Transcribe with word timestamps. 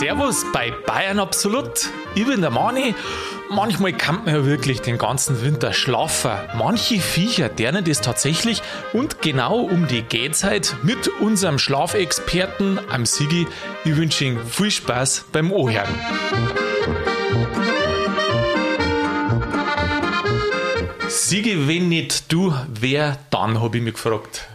Servus 0.00 0.46
bei 0.50 0.70
Bayern 0.86 1.18
Absolut. 1.18 1.90
Ich 2.14 2.26
bin 2.26 2.40
der 2.40 2.48
Mani. 2.48 2.94
Manchmal 3.50 3.92
kann 3.92 4.24
man 4.24 4.34
ja 4.34 4.46
wirklich 4.46 4.80
den 4.80 4.96
ganzen 4.96 5.42
Winter 5.42 5.74
schlafen. 5.74 6.30
Manche 6.56 6.98
Viecher 6.98 7.50
dernen 7.50 7.84
das 7.84 8.00
tatsächlich 8.00 8.62
und 8.94 9.20
genau 9.20 9.58
um 9.58 9.88
die 9.88 10.00
Gehzeit 10.00 10.74
mit 10.82 11.08
unserem 11.20 11.58
Schlafexperten 11.58 12.80
am 12.88 13.04
Sigi. 13.04 13.46
Ich 13.84 13.94
wünsche 13.94 14.24
Ihnen 14.24 14.46
viel 14.46 14.70
Spaß 14.70 15.26
beim 15.32 15.52
Ohren. 15.52 15.86
Sigi, 21.08 21.68
wenn 21.68 21.90
nicht 21.90 22.32
du, 22.32 22.54
wer 22.68 23.18
dann, 23.28 23.60
habe 23.60 23.76
ich 23.76 23.82
mich 23.82 23.92
gefragt. 23.92 24.48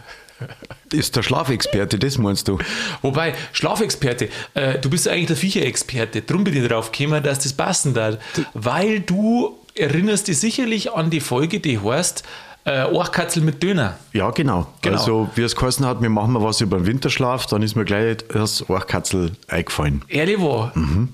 Ist 0.92 1.16
der 1.16 1.22
Schlafexperte, 1.22 1.98
das 1.98 2.18
meinst 2.18 2.48
du? 2.48 2.58
Wobei, 3.02 3.34
Schlafexperte, 3.52 4.28
äh, 4.54 4.78
du 4.78 4.88
bist 4.88 5.08
eigentlich 5.08 5.26
der 5.26 5.36
Viecherexperte. 5.36 6.22
Drum 6.22 6.44
bin 6.44 6.56
ich 6.56 6.68
drauf 6.68 6.92
gekommen, 6.92 7.22
dass 7.22 7.40
das 7.40 7.52
passen 7.52 7.94
darf. 7.94 8.18
Weil 8.54 9.00
du 9.00 9.58
erinnerst 9.74 10.28
dich 10.28 10.38
sicherlich 10.38 10.92
an 10.92 11.10
die 11.10 11.20
Folge, 11.20 11.60
die 11.60 11.80
heißt 11.80 12.22
äh, 12.66 12.82
Orchkatzel 12.82 13.42
mit 13.44 13.62
Döner. 13.62 13.96
Ja, 14.12 14.30
genau. 14.32 14.66
Genau. 14.82 14.96
Also, 14.98 15.30
wie 15.36 15.42
es 15.42 15.54
geheißen 15.54 15.86
hat, 15.86 16.02
wir 16.02 16.10
machen 16.10 16.32
mal 16.32 16.42
was 16.42 16.60
über 16.60 16.78
den 16.78 16.86
Winterschlaf, 16.86 17.46
dann 17.46 17.62
ist 17.62 17.76
mir 17.76 17.84
gleich 17.84 18.16
das 18.32 18.68
Orchkatzel 18.68 19.32
eingefallen. 19.46 20.02
Ehrlich 20.08 20.40
war. 20.40 20.72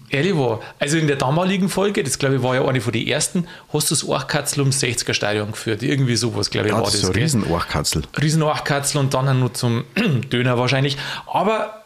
Ehrlich 0.08 0.34
war. 0.34 0.60
Also 0.78 0.96
in 0.96 1.06
der 1.08 1.16
damaligen 1.16 1.68
Folge, 1.68 2.02
das 2.02 2.18
glaube 2.18 2.36
ich 2.36 2.42
war 2.42 2.54
ja 2.54 2.64
eine 2.66 2.80
von 2.80 2.92
den 2.94 3.06
ersten, 3.06 3.46
hast 3.72 3.90
du 3.90 3.94
das 3.94 4.02
Orchkatzel 4.02 4.60
ums 4.60 4.82
60er 4.82 5.12
Stadion 5.12 5.52
geführt. 5.52 5.82
Irgendwie 5.82 6.16
sowas, 6.16 6.48
glaube 6.50 6.68
ich, 6.68 6.72
Ja, 6.72 6.78
war 6.80 6.84
das 6.86 7.00
so 7.00 7.08
ein 7.08 7.12
gell? 7.12 7.22
riesen 7.22 7.44
Orchkatzel. 7.46 8.02
riesen 8.20 8.42
Orchkatzel 8.42 8.98
und 9.00 9.12
dann 9.12 9.38
nur 9.38 9.52
zum 9.52 9.84
Döner 10.32 10.56
wahrscheinlich. 10.58 10.96
Aber 11.30 11.82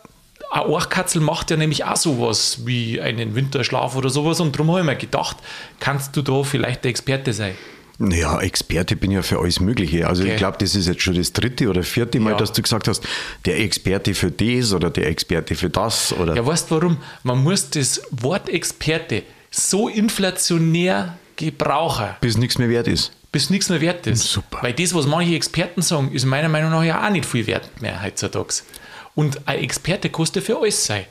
ein 0.53 0.61
Orchkatzel 0.63 1.21
macht 1.21 1.51
ja 1.51 1.57
nämlich 1.57 1.85
auch 1.85 1.97
sowas 1.97 2.61
wie 2.67 3.01
einen 3.01 3.35
Winterschlaf 3.35 3.97
oder 3.97 4.11
sowas 4.11 4.39
und 4.39 4.55
darum 4.55 4.71
habe 4.71 4.81
ich 4.81 4.87
mir 4.87 4.95
gedacht, 4.97 5.39
kannst 5.81 6.17
du 6.17 6.23
da 6.23 6.45
vielleicht 6.45 6.85
der 6.85 6.91
Experte 6.91 7.33
sein? 7.33 7.57
Ja, 7.99 8.41
Experte 8.41 8.95
bin 8.97 9.11
ja 9.11 9.23
für 9.23 9.39
alles 9.39 9.59
Mögliche. 9.61 10.07
Also 10.07 10.23
Okay. 10.23 10.33
ich 10.33 10.39
glaube, 10.39 10.59
das 10.61 10.75
ist 10.75 10.87
jetzt 10.87 11.01
schon 11.03 11.15
das 11.15 11.33
dritte 11.33 11.69
oder 11.71 11.83
vierte 11.83 12.21
Mal, 12.21 12.31
Ja. 12.33 12.37
dass 12.37 12.53
du 12.53 12.61
gesagt 12.61 12.89
hast, 12.89 13.03
der 13.47 13.59
Experte 13.61 14.15
für 14.15 14.31
das 14.31 14.73
oder 14.75 14.91
der 14.91 15.07
Experte 15.09 15.55
für 15.55 15.71
das 15.71 16.13
oder 16.13 16.35
Ja, 16.37 16.45
weißt 16.47 16.71
du 16.71 16.75
warum? 16.75 16.97
Man 17.23 17.43
muss 17.43 17.71
das 17.71 18.03
Wort 18.11 18.49
Experte 18.51 19.23
so 19.51 19.89
inflationär 19.89 21.17
gebrauchen, 21.37 22.09
bis 22.21 22.37
nichts 22.37 22.59
mehr 22.59 22.69
wert 22.69 22.89
ist. 22.89 23.13
bis 23.33 23.51
nichts 23.51 23.69
mehr 23.69 23.81
wert 23.81 24.07
ist. 24.07 24.25
Super. 24.31 24.59
Weil 24.63 24.73
das, 24.73 24.95
was 24.95 25.07
manche 25.07 25.35
Experten 25.35 25.83
sagen, 25.83 26.11
ist 26.13 26.25
meiner 26.25 26.49
Meinung 26.49 26.71
nach 26.71 26.83
ja 26.83 27.05
auch 27.07 27.11
nicht 27.11 27.27
viel 27.27 27.47
wert 27.47 27.69
mehr 27.83 28.03
heutzutage. 28.03 28.63
Und 29.15 29.47
ein 29.49 29.59
Experte 29.61 30.09
kostet 30.11 30.45
für 30.45 30.59
alles 30.59 30.85
sein. 30.85 31.05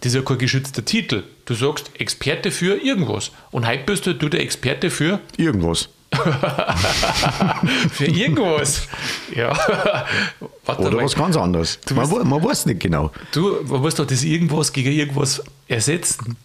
Das 0.00 0.12
ist 0.12 0.16
ja 0.16 0.22
kein 0.22 0.38
geschützter 0.38 0.84
Titel. 0.84 1.22
Du 1.46 1.54
sagst 1.54 1.90
Experte 1.98 2.50
für 2.50 2.76
irgendwas. 2.82 3.30
Und 3.50 3.66
heute 3.66 3.84
bist 3.84 4.06
du 4.06 4.12
der 4.14 4.40
Experte 4.40 4.90
für, 4.90 5.20
Irgendwas. 5.36 5.88
für 7.90 8.06
irgendwas. 8.06 8.88
ja. 9.34 9.52
Warte 10.64 10.82
Oder 10.82 10.96
mal. 10.96 11.04
was 11.04 11.14
ganz 11.14 11.36
anderes. 11.36 11.78
Man, 11.94 12.28
man 12.28 12.44
weiß 12.44 12.66
nicht 12.66 12.80
genau. 12.80 13.10
Du 13.32 13.56
man 13.64 13.80
musst 13.80 13.98
doch 13.98 14.06
das 14.06 14.22
irgendwas 14.22 14.72
gegen 14.72 14.92
irgendwas 14.92 15.42
ersetzen. 15.68 16.36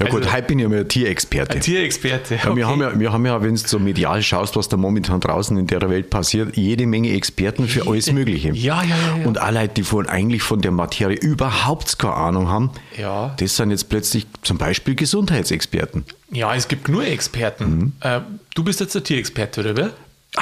Ja 0.00 0.06
gut, 0.10 0.22
Also- 0.22 0.32
heute 0.32 0.46
bin 0.46 0.58
ich 0.60 0.62
ja 0.62 0.68
mal 0.68 0.78
ein 0.80 0.88
Tierexperte. 0.88 1.54
Ein 1.56 1.60
Tierexperte. 1.60 2.36
Ja, 2.36 2.54
wir, 2.54 2.68
haben 2.68 2.80
ja, 2.80 2.98
wir 3.00 3.12
haben 3.12 3.26
ja, 3.26 3.42
wenn 3.42 3.54
du 3.54 3.60
so 3.60 3.78
medial 3.80 4.22
schaust, 4.22 4.54
was 4.54 4.68
da 4.68 4.76
momentan 4.76 5.18
draußen 5.20 5.56
in 5.58 5.66
der 5.66 5.88
Welt 5.90 6.08
passiert, 6.10 6.56
jede 6.56 6.86
Menge 6.86 7.10
Experten 7.12 7.66
für 7.66 7.86
alles 7.88 8.12
Mögliche. 8.12 8.50
Ja, 8.50 8.82
ja, 8.82 8.88
ja, 8.88 9.18
ja. 9.22 9.26
Und 9.26 9.38
alle 9.38 9.60
Leute, 9.62 9.74
die 9.74 9.82
von, 9.82 10.06
eigentlich 10.08 10.42
von 10.42 10.60
der 10.60 10.70
Materie 10.70 11.16
überhaupt 11.16 11.98
keine 11.98 12.14
Ahnung 12.14 12.48
haben, 12.48 12.70
Ja. 12.96 13.34
das 13.40 13.56
sind 13.56 13.70
jetzt 13.72 13.88
plötzlich 13.88 14.26
zum 14.42 14.56
Beispiel 14.58 14.94
Gesundheitsexperten. 14.94 16.04
Ja, 16.30 16.54
es 16.54 16.68
gibt 16.68 16.88
nur 16.88 17.04
Experten. 17.04 17.64
Mhm. 17.78 17.92
Äh, 18.00 18.20
du 18.54 18.62
bist 18.62 18.78
jetzt 18.80 18.94
der 18.94 19.02
Tierexperte, 19.02 19.60
oder 19.62 19.76
wer? 19.76 19.90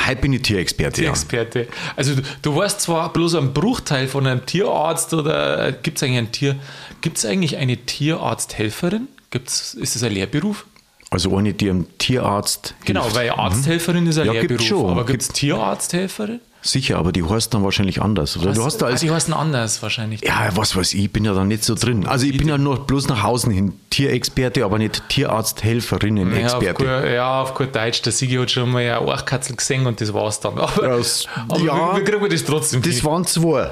Heute 0.07 0.21
bin 0.21 0.33
ich 0.35 0.43
Tierexperte. 0.43 1.01
Ja. 1.01 1.13
Tierexperte. 1.13 1.69
Also 1.95 2.15
du, 2.17 2.23
du 2.43 2.57
weißt 2.57 2.81
zwar 2.83 3.11
bloß 3.13 3.37
einen 3.37 3.55
Bruchteil 3.55 4.09
von 4.09 4.27
einem 4.27 4.45
Tierarzt 4.45 5.15
oder 5.15 5.73
gibt 5.73 5.97
es 5.97 6.03
eigentlich 6.03 6.19
ein 6.19 6.33
Tier, 6.33 6.57
gibt 7.01 7.17
es 7.19 7.25
eigentlich 7.25 7.57
eine 7.57 7.77
Tierarzthelferin? 7.79 9.09
Gibt's, 9.31 9.75
ist 9.75 9.95
das 9.97 10.03
ein 10.03 10.13
Lehrberuf? 10.13 10.67
Also 11.11 11.37
eine, 11.37 11.53
die 11.55 11.71
einem 11.71 11.87
Tierarzt 11.99 12.75
Genau, 12.85 13.03
hilft. 13.03 13.17
weil 13.17 13.31
Arzthelferin 13.31 14.07
ist 14.07 14.19
ein 14.19 14.27
Ja, 14.27 14.33
gibt's 14.33 14.49
Lehrberuf. 14.49 14.67
schon. 14.69 14.91
Aber 14.91 15.07
gibt 15.07 15.23
es 15.23 15.29
Tierarzthelferin? 15.29 16.41
Sicher, 16.63 16.99
aber 16.99 17.13
die 17.13 17.23
heißt 17.23 17.55
dann 17.55 17.63
wahrscheinlich 17.63 18.03
anders. 18.03 18.37
Oder 18.37 18.53
du 18.53 18.65
hast 18.65 18.79
da 18.79 18.87
ah, 18.87 18.89
als 18.89 19.01
die 19.01 19.11
heißen 19.11 19.33
anders 19.33 19.81
wahrscheinlich. 19.85 20.23
Ja, 20.25 20.49
was 20.57 20.75
weiß 20.75 20.95
ich, 20.95 21.05
ich 21.05 21.13
bin 21.13 21.25
ja 21.25 21.33
da 21.33 21.45
nicht 21.45 21.63
so 21.63 21.77
drin. 21.77 22.07
Also 22.07 22.27
ich 22.27 22.37
bin 22.37 22.49
ja 22.49 22.59
nur 22.59 22.85
bloß 22.89 23.07
nach 23.07 23.23
außen 23.23 23.53
hin 23.53 23.75
Tierexperte, 23.91 24.65
aber 24.65 24.79
nicht 24.79 25.01
Tierarzthelferinnen 25.09 26.35
Ja, 26.37 26.57
auf, 26.57 26.75
gut, 26.75 26.87
ja, 26.87 27.43
auf 27.43 27.55
gut 27.55 27.75
Deutsch. 27.77 28.03
Der 28.03 28.13
Sigi 28.13 28.35
hat 28.35 28.51
schon 28.51 28.71
mal 28.71 28.81
eine 28.81 29.01
Orchkatzel 29.01 29.55
gesehen 29.55 29.87
und 29.87 30.01
das 30.01 30.13
war's 30.13 30.41
dann. 30.41 30.59
Aber, 30.59 30.89
Das- 30.89 31.27
aber 31.49 31.61
ja, 31.61 31.95
wie, 31.97 32.01
wie 32.01 32.05
kriegen 32.05 32.23
wir 32.23 32.29
das 32.29 32.45
trotzdem 32.45 32.83
Das 32.83 32.95
hin? 32.97 33.05
waren 33.05 33.25
zwei. 33.25 33.71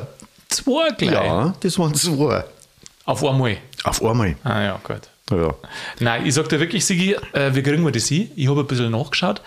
zwei 0.49 0.91
gleich. 0.97 1.13
Ja, 1.15 1.53
das 1.59 1.77
waren 1.79 1.95
zwei. 1.95 2.45
Auf 3.07 3.25
einmal. 3.25 3.57
Auf 3.83 4.05
einmal. 4.05 4.37
Ah 4.45 4.63
ja, 4.63 4.81
gut. 4.85 5.01
Ja. 5.31 5.55
Nein, 6.01 6.27
ich 6.27 6.35
sag 6.35 6.49
dir 6.51 6.61
wirklich, 6.61 6.85
Sigi, 6.85 7.17
äh, 7.33 7.55
wie 7.55 7.63
kriegen 7.63 7.83
wir 7.85 7.93
das 7.93 8.09
hin? 8.09 8.31
Ich 8.37 8.49
habe 8.49 8.61
ein 8.61 8.67
bisschen 8.67 8.91
nachgeschaut, 8.91 9.41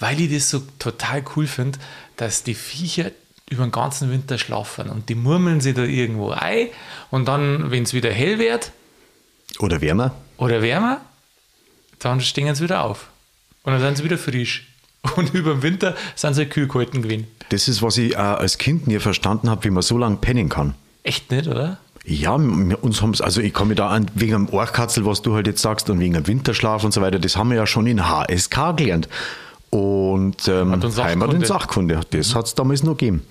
weil 0.00 0.20
ich 0.20 0.32
das 0.32 0.50
so 0.50 0.60
total 0.78 1.22
cool 1.36 1.46
finde, 1.46 1.78
dass 2.16 2.42
die 2.42 2.54
Viecher 2.54 3.12
über 3.48 3.64
den 3.64 3.72
ganzen 3.72 4.10
Winter 4.10 4.38
schlafen 4.38 4.88
und 4.90 5.08
die 5.08 5.14
murmeln 5.14 5.60
sich 5.60 5.74
da 5.74 5.82
irgendwo 5.84 6.30
ein 6.30 6.68
und 7.10 7.26
dann, 7.26 7.70
wenn 7.70 7.84
es 7.84 7.94
wieder 7.94 8.10
hell 8.10 8.38
wird 8.38 8.72
Oder 9.60 9.80
wärmer. 9.80 10.14
oder 10.36 10.62
wärmer, 10.62 11.00
dann 12.00 12.20
stehen 12.20 12.54
sie 12.54 12.64
wieder 12.64 12.82
auf. 12.84 13.08
Und 13.62 13.72
dann 13.72 13.80
sind 13.80 13.98
sie 13.98 14.04
wieder 14.04 14.18
frisch. 14.18 14.66
Und 15.16 15.32
über 15.32 15.54
den 15.54 15.62
Winter 15.62 15.96
sind 16.14 16.34
sie 16.34 16.44
kühl 16.46 16.68
gehalten 16.68 17.00
gewesen. 17.02 17.26
Das 17.48 17.68
ist, 17.68 17.80
was 17.80 17.96
ich 17.96 18.18
als 18.18 18.58
Kind 18.58 18.86
nie 18.86 18.98
verstanden 18.98 19.48
habe, 19.48 19.64
wie 19.64 19.70
man 19.70 19.82
so 19.82 19.96
lange 19.96 20.16
pennen 20.16 20.50
kann. 20.50 20.74
Echt 21.02 21.30
nicht, 21.30 21.48
oder? 21.48 21.78
Ja, 22.04 22.32
uns 22.34 23.02
haben's, 23.02 23.20
also 23.20 23.40
ich 23.40 23.58
mich 23.64 23.76
da 23.76 23.88
an, 23.88 24.10
wegen 24.14 24.32
dem 24.32 24.48
Ohrkatzel, 24.48 25.04
was 25.04 25.22
du 25.22 25.34
halt 25.34 25.46
jetzt 25.46 25.62
sagst, 25.62 25.90
und 25.90 26.00
wegen 26.00 26.14
dem 26.14 26.26
Winterschlaf 26.26 26.82
und 26.82 26.92
so 26.92 27.00
weiter, 27.02 27.18
das 27.18 27.36
haben 27.36 27.50
wir 27.50 27.56
ja 27.56 27.66
schon 27.66 27.86
in 27.86 28.08
HSK 28.08 28.76
gelernt. 28.76 29.08
Und 29.68 30.48
ähm, 30.48 30.72
Heimat 30.72 30.84
und 30.84 30.90
Sachkunde. 30.90 31.10
Heimat 31.10 31.34
und 31.34 31.46
Sachkunde, 31.46 32.00
das 32.10 32.34
hat 32.34 32.46
es 32.46 32.54
damals 32.54 32.82
noch 32.82 32.96
gegeben. 32.96 33.22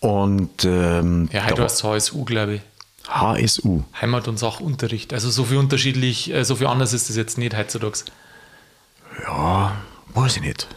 Und 0.00 0.64
ähm, 0.64 1.28
Ja, 1.32 1.46
heute 1.46 1.62
heißt 1.62 1.76
es 1.76 1.84
HSU, 1.84 2.24
glaube 2.24 2.56
ich. 2.56 2.60
HSU. 3.08 3.82
Heimat- 4.00 4.28
und 4.28 4.38
Sachunterricht. 4.38 5.12
Also 5.12 5.30
so 5.30 5.44
viel 5.44 5.56
unterschiedlich, 5.58 6.32
äh, 6.32 6.44
so 6.44 6.56
viel 6.56 6.66
anders 6.66 6.92
ist 6.92 7.08
das 7.08 7.16
jetzt 7.16 7.38
nicht 7.38 7.56
heutzutage. 7.56 7.98
Ja, 9.26 9.72
weiß 10.14 10.36
ich 10.36 10.42
nicht. 10.42 10.68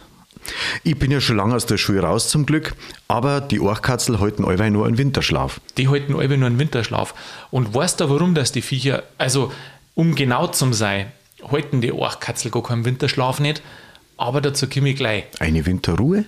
Ich 0.83 0.97
bin 0.97 1.11
ja 1.11 1.19
schon 1.21 1.37
lange 1.37 1.55
aus 1.55 1.65
der 1.65 1.77
Schule 1.77 2.01
raus 2.01 2.29
zum 2.29 2.45
Glück, 2.45 2.73
aber 3.07 3.41
die 3.41 3.59
Ohrkatzel 3.59 4.19
halten 4.19 4.45
allweil 4.45 4.71
nur 4.71 4.85
einen 4.85 4.97
Winterschlaf. 4.97 5.59
Die 5.77 5.87
halten 5.89 6.15
alle 6.15 6.37
nur 6.37 6.47
einen 6.47 6.59
Winterschlaf. 6.59 7.13
Und 7.51 7.73
weißt 7.73 7.99
du, 7.99 8.09
warum 8.09 8.35
dass 8.35 8.51
die 8.51 8.61
Viecher, 8.61 9.03
also 9.17 9.51
um 9.95 10.15
genau 10.15 10.47
zu 10.47 10.71
sein, 10.73 11.11
halten 11.51 11.81
die 11.81 11.91
Orchkatzel 11.91 12.51
gar 12.51 12.63
keinen 12.63 12.85
Winterschlaf 12.85 13.39
nicht, 13.39 13.61
aber 14.17 14.41
dazu 14.41 14.67
komme 14.67 14.89
ich 14.89 14.95
gleich. 14.95 15.25
Eine 15.39 15.65
Winterruhe? 15.65 16.25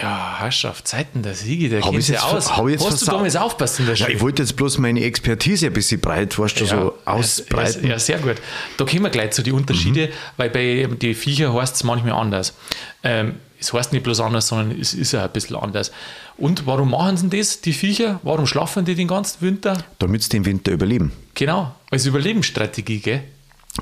Ja, 0.00 0.38
Herrschaft, 0.38 0.86
Zeiten 0.88 1.22
der 1.22 1.34
Siege, 1.34 1.68
der 1.68 1.80
kennt 1.80 2.02
sich 2.02 2.14
jetzt 2.14 2.24
aus. 2.24 2.56
hab 2.56 2.66
ich 2.68 2.74
jetzt 2.74 2.86
Hast 2.86 3.02
du 3.02 3.06
damals 3.06 3.36
aufpassen 3.36 3.82
in 3.82 3.86
der 3.88 3.96
Ja, 3.96 4.04
Schule? 4.06 4.16
ich 4.16 4.22
wollte 4.22 4.42
jetzt 4.42 4.56
bloß 4.56 4.78
meine 4.78 5.02
Expertise 5.02 5.66
ein 5.66 5.72
bisschen 5.72 6.00
breit, 6.00 6.38
weißt 6.38 6.60
du, 6.60 6.64
so 6.64 6.94
ausbreiten. 7.04 7.82
Ja, 7.84 7.90
ja, 7.90 7.98
sehr 7.98 8.18
gut. 8.18 8.36
Da 8.76 8.84
kommen 8.84 9.02
wir 9.02 9.10
gleich 9.10 9.32
zu 9.32 9.42
den 9.42 9.52
Unterschieden, 9.54 10.08
weil 10.36 10.48
bei 10.50 10.86
den 10.88 11.14
Viecher 11.14 11.52
heißt 11.52 11.74
es 11.76 11.84
manchmal 11.84 12.12
anders. 12.12 12.54
Ähm, 13.02 13.34
es 13.64 13.72
heißt 13.72 13.92
nicht 13.92 14.02
bloß 14.02 14.20
anders, 14.20 14.48
sondern 14.48 14.78
es 14.78 14.94
ist 14.94 15.12
ja 15.12 15.24
ein 15.24 15.32
bisschen 15.32 15.56
anders. 15.56 15.90
Und 16.36 16.66
warum 16.66 16.90
machen 16.90 17.16
sie 17.16 17.30
das, 17.30 17.60
die 17.60 17.72
Viecher? 17.72 18.20
Warum 18.22 18.46
schlafen 18.46 18.84
die 18.84 18.94
den 18.94 19.08
ganzen 19.08 19.40
Winter? 19.40 19.78
Damit 19.98 20.22
sie 20.22 20.30
den 20.30 20.44
Winter 20.44 20.72
überleben. 20.72 21.12
Genau, 21.34 21.74
als 21.90 22.06
Überlebensstrategie, 22.06 23.00
gell? 23.00 23.24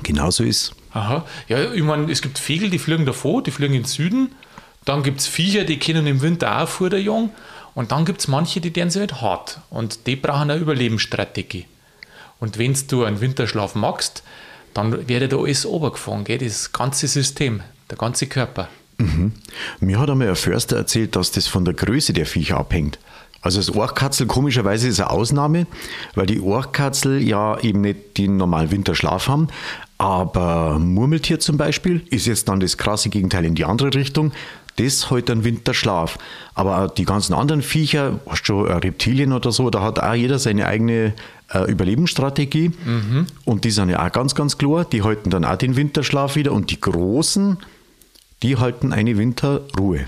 Genauso 0.01 0.43
ist 0.43 0.73
Aha. 0.93 1.25
Ja, 1.47 1.73
ich 1.73 1.83
meine, 1.83 2.11
es 2.11 2.21
gibt 2.21 2.37
Vögel, 2.37 2.69
die 2.69 2.79
fliegen 2.79 3.05
davor, 3.05 3.41
die 3.41 3.51
fliegen 3.51 3.73
in 3.73 3.81
den 3.81 3.87
Süden. 3.87 4.31
Dann 4.85 5.01
gibt 5.01 5.21
es 5.21 5.27
Viecher, 5.27 5.63
die 5.63 5.79
können 5.79 6.05
im 6.05 6.21
Winter 6.21 6.61
auch 6.61 6.67
vor 6.67 6.89
der 6.89 7.01
Jung. 7.01 7.31
Und 7.73 7.91
dann 7.91 8.05
gibt 8.05 8.19
es 8.19 8.27
manche, 8.27 8.61
die 8.61 8.71
deren 8.71 8.91
sich 8.91 8.99
halt 8.99 9.21
hart. 9.21 9.59
Und 9.71 10.05
die 10.05 10.15
brauchen 10.15 10.51
eine 10.51 10.57
Überlebensstrategie. 10.57 11.65
Und 12.39 12.59
wenn 12.59 12.75
du 12.87 13.03
einen 13.03 13.21
Winterschlaf 13.21 13.73
magst, 13.73 14.23
dann 14.73 15.07
wird 15.07 15.31
da 15.31 15.37
alles 15.37 15.65
runtergefahren, 15.65 16.23
gell? 16.23 16.37
das 16.39 16.71
ganze 16.71 17.07
System, 17.07 17.61
der 17.89 17.97
ganze 17.97 18.27
Körper. 18.27 18.69
Mir 19.79 19.99
hat 19.99 20.09
einmal 20.09 20.29
ein 20.29 20.35
Förster 20.35 20.77
erzählt, 20.77 21.15
dass 21.15 21.31
das 21.31 21.47
von 21.47 21.65
der 21.65 21.73
Größe 21.73 22.13
der 22.13 22.25
Viecher 22.25 22.57
abhängt. 22.57 22.99
Also 23.41 23.59
das 23.59 23.69
Orchkatzel 23.75 24.25
komischerweise 24.25 24.87
ist 24.87 25.01
eine 25.01 25.09
Ausnahme, 25.09 25.67
weil 26.15 26.25
die 26.25 26.39
Orchkatzel 26.39 27.21
ja 27.21 27.59
eben 27.59 27.81
nicht 27.81 28.17
den 28.17 28.37
normalen 28.37 28.71
Winterschlaf 28.71 29.27
haben. 29.27 29.49
Aber 29.97 30.79
Murmeltier 30.79 31.39
zum 31.39 31.57
Beispiel 31.57 32.03
ist 32.09 32.25
jetzt 32.25 32.47
dann 32.47 32.61
das 32.61 32.77
krasse 32.77 33.09
Gegenteil 33.09 33.43
in 33.43 33.55
die 33.55 33.65
andere 33.65 33.93
Richtung. 33.93 34.31
Das 34.77 35.11
halt 35.11 35.29
einen 35.29 35.43
Winterschlaf. 35.43 36.17
Aber 36.55 36.87
die 36.87 37.05
ganzen 37.05 37.33
anderen 37.33 37.61
Viecher, 37.61 38.19
hast 38.27 38.43
du 38.43 38.45
schon 38.45 38.67
äh, 38.67 38.73
Reptilien 38.73 39.33
oder 39.33 39.51
so, 39.51 39.69
da 39.69 39.81
hat 39.81 39.99
auch 39.99 40.13
jeder 40.13 40.39
seine 40.39 40.65
eigene 40.65 41.13
äh, 41.53 41.69
Überlebensstrategie. 41.69 42.71
Und 43.45 43.65
die 43.65 43.71
sind 43.71 43.89
ja 43.89 44.05
auch 44.05 44.11
ganz, 44.11 44.35
ganz 44.35 44.57
klar. 44.57 44.85
Die 44.85 45.03
halten 45.03 45.29
dann 45.29 45.45
auch 45.45 45.57
den 45.57 45.75
Winterschlaf 45.75 46.35
wieder. 46.35 46.53
Und 46.53 46.71
die 46.71 46.81
Großen, 46.81 47.57
die 48.43 48.57
halten 48.57 48.93
eine 48.93 49.17
Winterruhe. 49.17 50.07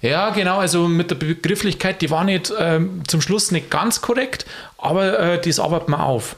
Ja, 0.00 0.30
genau, 0.30 0.58
also 0.58 0.88
mit 0.88 1.10
der 1.10 1.14
Begrifflichkeit, 1.14 2.02
die 2.02 2.10
war 2.10 2.24
nicht 2.24 2.52
ähm, 2.58 3.02
zum 3.06 3.20
Schluss 3.20 3.50
nicht 3.52 3.70
ganz 3.70 4.00
korrekt, 4.00 4.44
aber 4.76 5.18
äh, 5.18 5.40
das 5.40 5.58
arbeiten 5.60 5.92
wir 5.92 6.02
auf. 6.02 6.36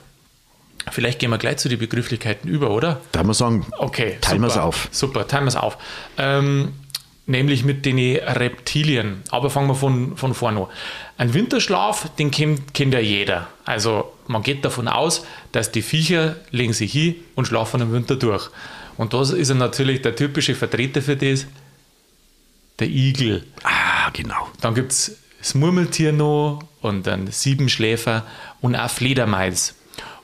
Vielleicht 0.90 1.18
gehen 1.18 1.30
wir 1.30 1.38
gleich 1.38 1.56
zu 1.56 1.68
den 1.68 1.78
Begrifflichkeiten 1.78 2.48
über, 2.48 2.70
oder? 2.70 3.00
Da 3.10 3.20
haben 3.20 3.28
wir 3.28 3.34
sagen, 3.34 3.66
Okay, 3.78 4.18
teilen 4.20 4.40
wir 4.40 4.48
es 4.48 4.56
auf. 4.56 4.88
Super, 4.92 5.26
teilen 5.26 5.44
wir 5.44 5.48
es 5.48 5.56
auf. 5.56 5.78
Ähm, 6.16 6.74
nämlich 7.26 7.64
mit 7.64 7.84
den 7.84 7.98
Reptilien. 7.98 9.22
Aber 9.30 9.50
fangen 9.50 9.66
wir 9.66 9.74
von, 9.74 10.16
von 10.16 10.32
vorne 10.32 10.60
an. 10.60 10.66
Ein 11.18 11.34
Winterschlaf, 11.34 12.08
den 12.18 12.30
kennt, 12.30 12.72
kennt 12.72 12.94
ja 12.94 13.00
jeder. 13.00 13.48
Also 13.64 14.12
man 14.28 14.42
geht 14.42 14.64
davon 14.64 14.86
aus, 14.86 15.26
dass 15.50 15.72
die 15.72 15.82
Viecher 15.82 16.36
legen 16.50 16.72
sich 16.72 16.92
hin 16.92 17.16
und 17.34 17.46
schlafen 17.46 17.80
im 17.80 17.92
Winter 17.92 18.14
durch. 18.14 18.50
Und 18.96 19.12
das 19.12 19.30
ist 19.30 19.48
ja 19.48 19.54
natürlich 19.54 20.02
der 20.02 20.16
typische 20.16 20.54
Vertreter 20.54 21.02
für 21.02 21.16
das, 21.16 21.46
der 22.78 22.88
Igel. 22.88 23.44
Ah, 23.62 24.10
genau. 24.12 24.48
Dann 24.60 24.74
gibt 24.74 24.92
es 24.92 25.16
das 25.38 25.54
Murmeltier 25.54 26.12
noch 26.12 26.60
und 26.80 27.06
dann 27.06 27.28
Siebenschläfer 27.28 28.24
und 28.60 28.74
auch 28.74 28.90
Fledermaus. 28.90 29.74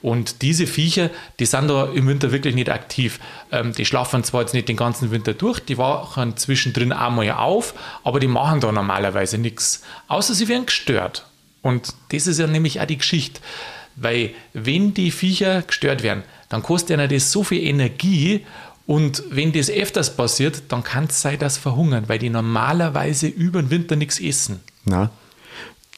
Und 0.02 0.42
diese 0.42 0.66
Viecher, 0.66 1.10
die 1.38 1.46
sind 1.46 1.68
da 1.68 1.84
im 1.86 2.08
Winter 2.08 2.32
wirklich 2.32 2.56
nicht 2.56 2.68
aktiv. 2.68 3.20
Ähm, 3.52 3.72
die 3.72 3.84
schlafen 3.84 4.24
zwar 4.24 4.40
jetzt 4.40 4.52
nicht 4.52 4.68
den 4.68 4.76
ganzen 4.76 5.12
Winter 5.12 5.32
durch, 5.32 5.60
die 5.60 5.78
wachen 5.78 6.36
zwischendrin 6.36 6.92
einmal 6.92 7.30
auf, 7.30 7.74
aber 8.02 8.18
die 8.18 8.26
machen 8.26 8.60
da 8.60 8.72
normalerweise 8.72 9.38
nichts, 9.38 9.82
außer 10.08 10.34
sie 10.34 10.48
werden 10.48 10.66
gestört. 10.66 11.26
Und 11.62 11.94
das 12.10 12.26
ist 12.26 12.40
ja 12.40 12.48
nämlich 12.48 12.80
auch 12.80 12.86
die 12.86 12.98
Geschichte. 12.98 13.40
Weil 13.94 14.30
wenn 14.52 14.94
die 14.94 15.12
Viecher 15.12 15.62
gestört 15.62 16.02
werden, 16.02 16.24
dann 16.52 16.62
kostet 16.62 16.98
ihnen 16.98 17.08
das 17.08 17.32
so 17.32 17.42
viel 17.42 17.62
Energie 17.62 18.44
und 18.86 19.22
wenn 19.30 19.52
das 19.52 19.70
öfters 19.70 20.14
passiert, 20.14 20.64
dann 20.68 20.82
kann 20.82 21.04
es 21.04 21.22
sein, 21.22 21.38
dass 21.38 21.56
verhungern, 21.56 22.04
weil 22.08 22.18
die 22.18 22.28
normalerweise 22.28 23.26
über 23.26 23.62
den 23.62 23.70
Winter 23.70 23.96
nichts 23.96 24.20
essen. 24.20 24.60
Na, 24.84 25.10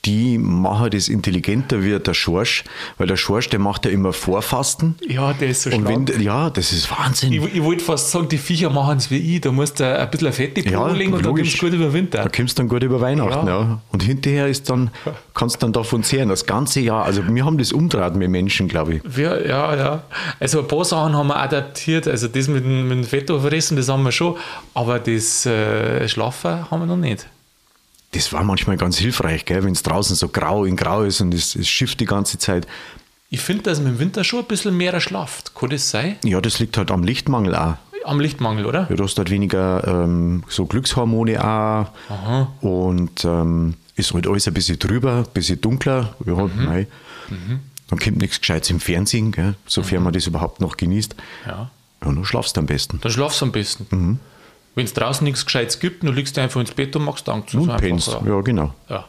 die 0.05 0.39
machen 0.39 0.91
das 0.91 1.09
intelligenter 1.09 1.83
wie 1.83 1.99
der 1.99 2.15
Schorsch, 2.15 2.65
weil 2.99 3.07
der 3.07 3.17
Schorsch, 3.17 3.49
der 3.49 3.59
macht 3.59 3.85
ja 3.87 3.91
immer 3.91 4.13
Vorfasten. 4.13 4.97
Ja, 5.09 5.33
der 5.33 5.49
ist 5.49 5.63
so 5.63 5.71
Und 5.71 5.89
wenn, 5.89 6.07
ja, 6.21 6.51
das 6.51 6.73
ist 6.73 6.91
Wahnsinn. 6.91 7.33
Ich, 7.33 7.55
ich 7.55 7.63
wollte 7.63 7.85
fast 7.85 8.11
sagen, 8.11 8.29
die 8.29 8.39
Viecher 8.39 8.71
machen 8.71 8.99
es 8.99 9.11
wie 9.11 9.37
ich. 9.37 9.41
Da 9.41 9.53
musst 9.53 9.81
du 9.81 9.85
ein 9.99 10.11
bisschen 10.11 10.33
fette 10.33 10.63
Probe 10.63 10.93
legen 10.93 11.15
und 11.15 11.25
dann 11.25 11.35
kommst 11.35 11.55
du 11.55 11.67
gut 11.67 11.75
über 11.75 11.85
den 11.87 12.11
Da 12.11 12.19
Winter. 12.25 12.31
kommst 12.35 12.59
du 12.59 12.63
dann 12.63 12.69
gut 12.69 12.83
über 12.83 13.01
Weihnachten, 13.01 13.47
Ja. 13.47 13.61
ja. 13.61 13.81
Und 13.93 14.03
hinterher 14.03 14.49
ist 14.49 14.69
dann, 14.71 14.91
kannst 15.35 15.57
du 15.57 15.61
dann 15.61 15.73
davon 15.73 16.03
zehren, 16.03 16.29
das 16.29 16.47
ganze 16.47 16.81
Jahr. 16.81 17.05
Also 17.05 17.23
wir 17.27 17.45
haben 17.45 17.59
das 17.59 17.73
umdraht 17.73 18.17
mit 18.17 18.31
Menschen, 18.31 18.69
glaube 18.69 18.97
ich. 18.97 19.03
Wir, 19.05 19.47
ja, 19.47 19.75
ja. 19.77 20.03
Also 20.41 20.61
ein 20.61 20.69
paar 20.69 20.85
Sachen 20.85 21.15
haben 21.15 21.29
wir 21.29 21.37
adaptiert. 21.39 22.07
Also 22.09 22.29
das 22.29 22.49
mit 22.49 22.65
dem, 22.65 22.89
mit 22.89 22.99
dem 22.99 23.05
Fetto 23.05 23.41
fressen, 23.41 23.77
das 23.77 23.89
haben 23.89 24.03
wir 24.03 24.13
schon. 24.13 24.37
Aber 24.75 24.99
das 24.99 25.47
äh, 25.47 26.09
Schlafen 26.09 26.71
haben 26.71 26.81
wir 26.81 26.87
noch 26.87 26.97
nicht. 26.97 27.27
Das 28.15 28.33
war 28.33 28.45
manchmal 28.45 28.77
ganz 28.77 28.97
hilfreich, 28.99 29.45
wenn 29.49 29.73
es 29.73 29.83
draußen 29.83 30.15
so 30.17 30.29
grau 30.29 30.65
in 30.65 30.77
grau 30.77 31.03
ist 31.03 31.21
und 31.21 31.35
es, 31.35 31.55
es 31.57 31.69
schifft 31.69 32.01
die 32.01 32.05
ganze 32.07 32.39
Zeit. 32.39 32.67
Ich 33.29 33.41
finde, 33.41 33.65
dass 33.65 33.81
man 33.81 33.95
im 33.95 33.99
Winter 33.99 34.23
schon 34.23 34.41
ein 34.41 34.45
bisschen 34.47 34.77
mehr 34.77 34.99
schlaft. 35.01 35.55
Kann 35.55 35.71
das 35.71 35.91
sein? 35.91 36.17
Ja, 36.25 36.41
das 36.41 36.59
liegt 36.61 36.77
halt 36.77 36.91
am 36.93 37.03
Lichtmangel 37.03 37.55
auch. 37.57 37.75
Am 38.05 38.21
Lichtmangel, 38.21 38.67
oder? 38.67 38.87
Ja, 38.91 38.97
du 38.97 39.03
hast 39.05 39.17
halt 39.19 39.31
weniger 39.31 39.83
ähm, 39.87 40.45
so 40.49 40.67
Glückshormone 40.67 41.43
auch. 41.43 41.87
Und 42.61 43.25
ähm, 43.25 43.75
ist 43.97 44.13
halt 44.13 44.27
alles 44.29 44.47
ein 44.47 44.55
bisschen 44.55 44.79
drüber, 44.79 45.25
ein 45.27 45.33
bisschen 45.33 45.61
dunkler. 45.61 46.15
Ja, 46.25 46.35
Mhm. 46.35 46.65
mei. 46.65 46.87
Dann 47.89 47.99
kommt 47.99 48.19
nichts 48.19 48.39
Gescheites 48.41 48.71
im 48.71 48.81
Fernsehen, 48.81 49.33
gell, 49.33 49.55
sofern 49.67 49.99
Mhm. 50.01 50.05
man 50.05 50.13
das 50.13 50.27
überhaupt 50.27 50.61
noch 50.61 50.77
genießt. 50.77 51.15
Ja. 51.47 51.51
Ja, 51.53 51.71
dann 52.01 52.25
schlafst 52.25 52.57
du 52.57 52.61
am 52.61 52.67
besten. 52.67 53.01
Dann 53.01 53.11
schlafst 53.13 53.41
du 53.41 53.47
am 53.47 53.53
besten. 53.53 53.87
Mhm. 53.91 54.19
Wenn 54.75 54.87
es 54.87 54.93
draußen 54.93 55.25
nichts 55.25 55.45
Gescheites 55.45 55.79
gibt, 55.79 56.03
dann 56.03 56.15
liegst 56.15 56.37
du 56.37 56.41
einfach 56.41 56.61
ins 56.61 56.73
Bett 56.73 56.97
und 56.97 57.05
machst 57.05 57.27
zu. 57.27 57.59
Und 57.59 57.77
pennst. 57.77 58.09
Ja, 58.09 58.41
genau. 58.41 58.75
Ja. 58.89 59.05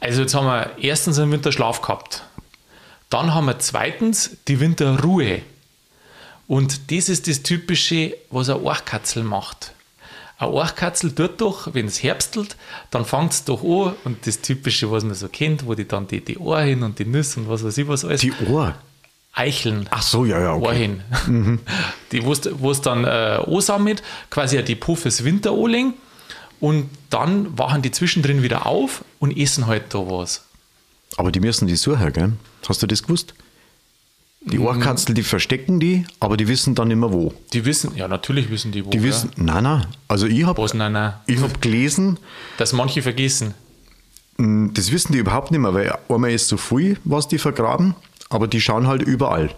Also 0.00 0.22
jetzt 0.22 0.34
haben 0.34 0.46
wir 0.46 0.70
erstens 0.80 1.18
einen 1.18 1.32
Winterschlaf 1.32 1.80
gehabt. 1.80 2.22
Dann 3.10 3.34
haben 3.34 3.46
wir 3.46 3.58
zweitens 3.58 4.36
die 4.46 4.60
Winterruhe. 4.60 5.42
Und 6.46 6.92
das 6.92 7.08
ist 7.08 7.26
das 7.26 7.42
Typische, 7.42 8.14
was 8.30 8.48
eine 8.48 8.62
Orchkatzel 8.62 9.24
macht. 9.24 9.72
Eine 10.38 10.52
Orchkatzel 10.52 11.12
tut 11.12 11.40
doch, 11.40 11.74
wenn 11.74 11.86
es 11.86 12.02
herbstelt, 12.02 12.56
dann 12.90 13.04
fängt 13.04 13.32
es 13.32 13.44
doch 13.44 13.62
an 13.62 13.94
und 14.04 14.24
das 14.26 14.40
Typische, 14.40 14.90
was 14.90 15.02
man 15.02 15.14
so 15.14 15.28
kennt, 15.28 15.66
wo 15.66 15.74
die 15.74 15.86
dann 15.86 16.06
die, 16.06 16.24
die 16.24 16.38
Ohr 16.38 16.60
hin 16.60 16.84
und 16.84 16.98
die 17.00 17.04
Nüsse 17.04 17.40
und 17.40 17.48
was 17.48 17.64
weiß 17.64 17.76
ich 17.76 17.88
was 17.88 18.04
alles. 18.04 18.20
Die 18.20 18.32
Ohr. 18.48 18.76
Eicheln. 19.38 19.86
Ach 19.90 20.02
so, 20.02 20.24
ja, 20.24 20.40
ja, 20.40 20.52
okay. 20.54 20.66
Ohrhin. 20.66 21.02
Die, 22.12 22.24
wo 22.24 22.32
es 22.70 22.80
dann 22.80 23.04
äh, 23.04 23.08
ansammelt, 23.46 24.02
quasi 24.30 24.58
ein 24.58 24.64
Depot 24.64 24.98
fürs 24.98 25.24
Winter 25.24 25.52
anlegen 25.52 25.94
und 26.60 26.90
dann 27.10 27.56
wachen 27.56 27.82
die 27.82 27.90
zwischendrin 27.90 28.42
wieder 28.42 28.66
auf 28.66 29.04
und 29.20 29.36
essen 29.36 29.66
halt 29.66 29.94
da 29.94 29.98
was. 29.98 30.44
Aber 31.16 31.30
die 31.30 31.40
müssen 31.40 31.66
die 31.68 31.76
suchen, 31.76 32.12
gell? 32.12 32.32
Hast 32.68 32.82
du 32.82 32.86
das 32.86 33.02
gewusst? 33.02 33.34
Mhm. 34.40 34.50
Die 34.50 34.58
Ohrkatzel, 34.58 35.14
die 35.14 35.22
verstecken 35.22 35.80
die, 35.80 36.04
aber 36.20 36.36
die 36.36 36.48
wissen 36.48 36.74
dann 36.74 36.90
immer 36.90 37.12
wo. 37.12 37.32
Die 37.52 37.64
wissen, 37.64 37.94
ja, 37.96 38.08
natürlich 38.08 38.50
wissen 38.50 38.72
die 38.72 38.84
wo. 38.84 38.90
Die 38.90 39.02
wissen, 39.02 39.30
nein, 39.36 39.64
nein. 39.64 39.86
Also 40.08 40.26
ich 40.26 40.44
habe 40.44 40.62
hab 40.62 41.60
gelesen, 41.62 42.18
Dass 42.56 42.72
manche 42.72 43.02
vergessen. 43.02 43.54
mh, 44.36 44.72
das 44.74 44.90
wissen 44.92 45.12
die 45.12 45.18
überhaupt 45.18 45.50
nicht 45.50 45.60
mehr, 45.60 45.74
weil 45.74 45.96
einmal 46.08 46.30
ist 46.32 46.48
so 46.48 46.56
viel, 46.56 46.98
was 47.04 47.28
die 47.28 47.38
vergraben, 47.38 47.94
aber 48.28 48.46
die 48.48 48.60
schauen 48.60 48.86
halt 48.86 49.02
überall. 49.02 49.50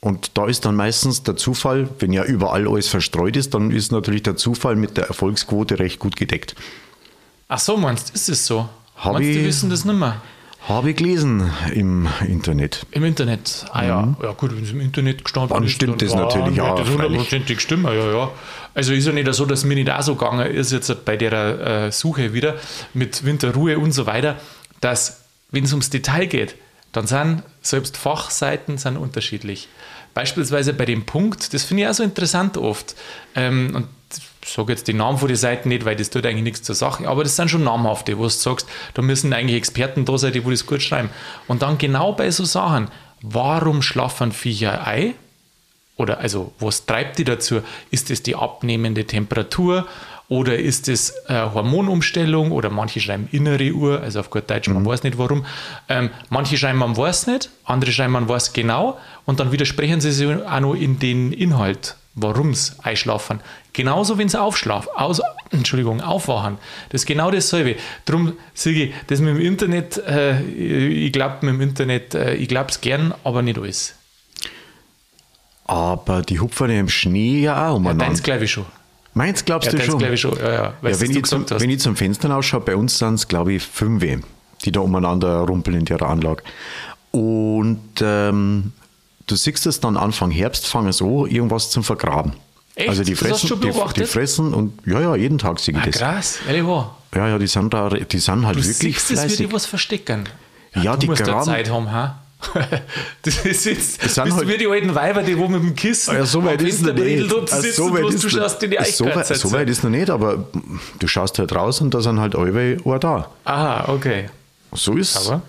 Und 0.00 0.32
da 0.36 0.46
ist 0.46 0.64
dann 0.66 0.76
meistens 0.76 1.22
der 1.22 1.36
Zufall, 1.36 1.88
wenn 1.98 2.12
ja 2.12 2.24
überall 2.24 2.68
alles 2.68 2.88
verstreut 2.88 3.36
ist, 3.36 3.54
dann 3.54 3.70
ist 3.70 3.90
natürlich 3.90 4.22
der 4.22 4.36
Zufall 4.36 4.76
mit 4.76 4.96
der 4.98 5.06
Erfolgsquote 5.06 5.78
recht 5.78 5.98
gut 5.98 6.16
gedeckt. 6.16 6.54
Ach 7.48 7.58
so, 7.58 7.76
meinst 7.78 8.10
du, 8.10 8.14
ist 8.14 8.28
es 8.28 8.46
so? 8.46 8.68
Hab 8.96 9.14
meinst 9.14 9.28
du, 9.28 9.32
die 9.32 9.38
ich- 9.40 9.46
wissen 9.46 9.70
das 9.70 9.84
nicht 9.84 9.98
mehr? 9.98 10.20
Habe 10.68 10.90
ich 10.90 10.96
gelesen 10.96 11.50
im 11.74 12.08
Internet. 12.26 12.86
Im 12.90 13.04
Internet. 13.04 13.66
Ah 13.70 13.84
ja, 13.84 14.16
ja 14.22 14.32
gut, 14.32 14.56
wenn 14.56 14.64
es 14.64 14.70
im 14.70 14.80
Internet 14.80 15.22
gestanden 15.22 15.52
Dann 15.54 15.64
ist. 15.64 15.72
stimmt 15.72 16.00
das 16.00 16.14
natürlich, 16.14 16.56
wird 16.56 16.56
ja, 16.56 16.74
das 16.74 16.88
hundertprozentig 16.88 17.60
stimmen, 17.60 17.84
ja, 17.84 18.12
ja. 18.12 18.30
Also 18.72 18.94
ist 18.94 19.06
ja 19.06 19.12
nicht 19.12 19.30
so, 19.34 19.44
dass 19.44 19.64
mir 19.64 19.74
nicht 19.74 19.90
auch 19.90 20.00
so 20.00 20.14
gegangen 20.14 20.46
ist, 20.50 20.72
jetzt 20.72 21.04
bei 21.04 21.18
der 21.18 21.32
äh, 21.88 21.92
Suche 21.92 22.32
wieder 22.32 22.54
mit 22.94 23.26
Winterruhe 23.26 23.78
und 23.78 23.92
so 23.92 24.06
weiter, 24.06 24.36
dass, 24.80 25.20
wenn 25.50 25.64
es 25.64 25.72
ums 25.72 25.90
Detail 25.90 26.26
geht, 26.26 26.54
dann 26.94 27.06
sind 27.06 27.42
selbst 27.60 27.96
Fachseiten 27.96 28.78
sind 28.78 28.96
unterschiedlich. 28.96 29.68
Beispielsweise 30.14 30.72
bei 30.72 30.84
dem 30.84 31.04
Punkt, 31.04 31.52
das 31.52 31.64
finde 31.64 31.82
ich 31.82 31.88
auch 31.88 31.94
so 31.94 32.04
interessant 32.04 32.56
oft. 32.56 32.94
Ähm, 33.34 33.72
und 33.74 33.88
ich 34.42 34.48
sage 34.48 34.72
jetzt 34.72 34.86
den 34.86 34.98
Namen 34.98 35.18
von 35.18 35.26
den 35.26 35.36
Seiten 35.36 35.68
nicht, 35.70 35.84
weil 35.84 35.96
das 35.96 36.10
tut 36.10 36.24
eigentlich 36.24 36.44
nichts 36.44 36.62
zur 36.62 36.76
Sache, 36.76 37.08
aber 37.08 37.24
das 37.24 37.34
sind 37.34 37.50
schon 37.50 37.64
namhafte, 37.64 38.16
wo 38.16 38.22
du 38.22 38.28
sagst, 38.28 38.68
da 38.94 39.02
müssen 39.02 39.32
eigentlich 39.32 39.56
Experten 39.56 40.04
da 40.04 40.16
sein, 40.16 40.32
die 40.32 40.40
das 40.40 40.66
gut 40.66 40.82
schreiben. 40.82 41.10
Und 41.48 41.62
dann 41.62 41.78
genau 41.78 42.12
bei 42.12 42.30
so 42.30 42.44
Sachen, 42.44 42.88
warum 43.22 43.82
schlafen 43.82 44.30
Viecher 44.30 44.86
Ei? 44.86 45.14
Oder 45.96 46.18
also, 46.18 46.52
was 46.60 46.86
treibt 46.86 47.18
die 47.18 47.24
dazu? 47.24 47.62
Ist 47.90 48.10
es 48.10 48.22
die 48.22 48.36
abnehmende 48.36 49.04
Temperatur 49.04 49.86
oder 50.28 50.58
ist 50.58 50.88
es 50.88 51.10
äh, 51.28 51.34
Hormonumstellung 51.52 52.50
oder 52.52 52.70
manche 52.70 53.00
schreiben 53.00 53.28
innere 53.32 53.72
Uhr, 53.72 54.00
also 54.00 54.20
auf 54.20 54.30
gut 54.30 54.48
Deutsch, 54.50 54.68
man 54.68 54.84
weiß 54.86 55.02
nicht 55.02 55.18
warum. 55.18 55.44
Ähm, 55.88 56.10
manche 56.30 56.56
schreiben, 56.56 56.78
man 56.78 56.96
weiß 56.96 57.26
nicht, 57.26 57.50
andere 57.64 57.92
schreiben, 57.92 58.12
man 58.14 58.28
weiß 58.28 58.52
genau 58.52 58.98
und 59.26 59.38
dann 59.40 59.52
widersprechen 59.52 60.00
sie 60.00 60.12
sich 60.12 60.26
auch 60.28 60.60
noch 60.60 60.74
in 60.74 60.98
den 60.98 61.32
Inhalt, 61.32 61.96
warum 62.14 62.50
es 62.50 62.76
einschlafen. 62.82 63.40
Genauso, 63.74 64.16
wenn 64.18 64.28
sie 64.28 64.40
aufschlafen, 64.40 64.88
aus, 64.96 65.20
Entschuldigung, 65.50 66.00
aufwachen. 66.00 66.58
Das 66.88 67.02
ist 67.02 67.06
genau 67.06 67.30
dasselbe. 67.30 67.76
Darum 68.06 68.32
sage 68.54 68.84
ich, 68.84 68.94
das 69.08 69.20
mit 69.20 69.36
dem 69.36 69.40
Internet, 69.42 69.98
äh, 69.98 70.40
ich 70.42 71.12
glaube 71.12 71.38
mit 71.42 71.54
dem 71.54 71.60
Internet, 71.60 72.14
äh, 72.14 72.34
ich 72.34 72.48
glaube 72.48 72.70
es 72.70 72.80
gern, 72.80 73.12
aber 73.24 73.42
nicht 73.42 73.58
alles. 73.58 73.94
Aber 75.66 76.22
die 76.22 76.40
hupfen 76.40 76.70
ja 76.70 76.78
im 76.80 76.88
Schnee 76.88 77.40
ja 77.40 77.54
auch 77.54 77.58
Ja, 77.58 77.70
umeinander. 77.72 78.04
deins 78.06 78.22
glaube 78.22 78.44
ich 78.44 78.52
schon. 78.52 78.66
Meins 79.14 79.44
glaubst 79.44 79.72
Ja, 79.72 79.78
du 79.78 79.84
schon? 79.84 79.98
glaube 79.98 80.14
ich 80.14 80.20
schon. 80.20 80.36
Ja, 80.38 80.44
ja, 80.52 80.62
Ja, 80.64 80.74
wenn, 81.00 81.10
ich 81.10 81.24
zum, 81.24 81.46
wenn 81.48 81.70
ich 81.70 81.78
zum 81.80 81.96
Fenster 81.96 82.36
ausschaue, 82.36 82.60
bei 82.60 82.76
uns 82.76 82.98
sind 82.98 83.14
es, 83.14 83.28
glaube 83.28 83.52
ich, 83.52 83.62
fünf, 83.62 84.02
die 84.64 84.72
da 84.72 84.80
umeinander 84.80 85.38
rumpeln 85.40 85.78
in 85.80 85.86
ihrer 85.86 86.08
Anlage. 86.08 86.42
Und 87.12 87.80
ähm, 88.02 88.72
du 89.26 89.36
siehst 89.36 89.66
es 89.66 89.80
dann 89.80 89.96
Anfang 89.96 90.30
Herbst, 90.30 90.66
fangen 90.66 90.92
an, 90.92 91.26
irgendwas 91.26 91.70
zum 91.70 91.84
Vergraben. 91.84 92.32
Echt? 92.74 92.88
Also 92.88 93.04
die 93.04 93.14
fressen, 93.14 93.60
die, 93.60 93.70
die 93.96 94.04
fressen 94.04 94.52
und 94.52 94.72
ja, 94.84 95.00
ja, 95.00 95.14
jeden 95.14 95.38
Tag 95.38 95.60
sehe 95.60 95.74
ich 95.76 95.80
Ah, 95.80 95.86
das. 95.86 95.94
krass, 95.96 96.38
ehrlich 96.48 96.66
wahr. 96.66 96.96
Ja, 97.14 97.28
ja, 97.28 97.38
die 97.38 97.46
sind 97.46 97.72
da, 97.72 97.88
die 97.88 98.18
sind 98.18 98.44
halt 98.44 98.56
Du 98.56 98.60
wirklich 98.64 98.76
siehst 98.76 99.04
es, 99.04 99.10
wie 99.10 99.14
fleißig. 99.14 99.46
die 99.46 99.52
was 99.52 99.66
verstecken. 99.66 100.24
Ja, 100.74 100.94
du 100.94 100.98
die 100.98 101.06
musst 101.06 101.20
da 101.20 101.26
graben- 101.26 101.44
Zeit 101.44 101.70
haben, 101.70 101.92
ha? 101.92 102.20
Das 103.22 103.44
ist 103.44 103.64
jetzt, 103.64 104.04
Das 104.04 104.14
sind 104.14 104.24
bist 104.24 104.36
halt- 104.36 104.48
wie 104.48 104.58
die 104.58 104.66
alten 104.66 104.94
Weiber, 104.94 105.22
die 105.22 105.36
wo 105.38 105.48
mit 105.48 105.62
dem 105.62 105.74
Kissen 105.74 106.14
Ja, 106.14 106.24
so 106.26 106.44
weit 106.44 106.60
ist 106.62 106.82
noch 106.82 106.92
nicht. 106.94 107.22
Also 107.32 107.46
sitzen 107.62 107.72
so 107.72 107.92
weit 107.94 108.14
ist 108.14 108.24
du 108.24 108.28
schaust 108.28 108.62
in 108.62 108.70
die 108.70 108.78
so 108.84 109.04
weit, 109.06 109.26
so 109.26 109.52
weit 109.52 109.70
ist 109.70 109.82
noch 109.84 109.90
nicht, 109.90 110.10
aber 110.10 110.44
du 110.98 111.06
schaust 111.06 111.38
halt 111.38 111.54
raus 111.54 111.80
und 111.80 111.94
da 111.94 112.00
sind 112.00 112.20
halt 112.20 112.34
alle 112.36 112.76
auch 112.84 112.98
da. 112.98 113.30
Aha, 113.44 113.88
okay. 113.92 114.28
So 114.72 114.96
ist 114.96 115.16
Aber, 115.16 115.42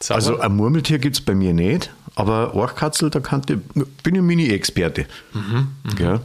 sauber. 0.00 0.16
Also 0.16 0.38
ein 0.38 0.54
Murmeltier 0.56 0.98
gibt 0.98 1.16
es 1.16 1.20
bei 1.20 1.34
mir 1.34 1.52
nicht, 1.52 1.90
aber 2.14 2.54
Orchkatzel, 2.54 3.10
da 3.10 3.20
kannte, 3.20 3.60
bin 4.02 4.14
ich 4.14 4.22
Mini-Experte. 4.22 5.06
Mhm, 5.32 5.68
ja. 5.98 6.20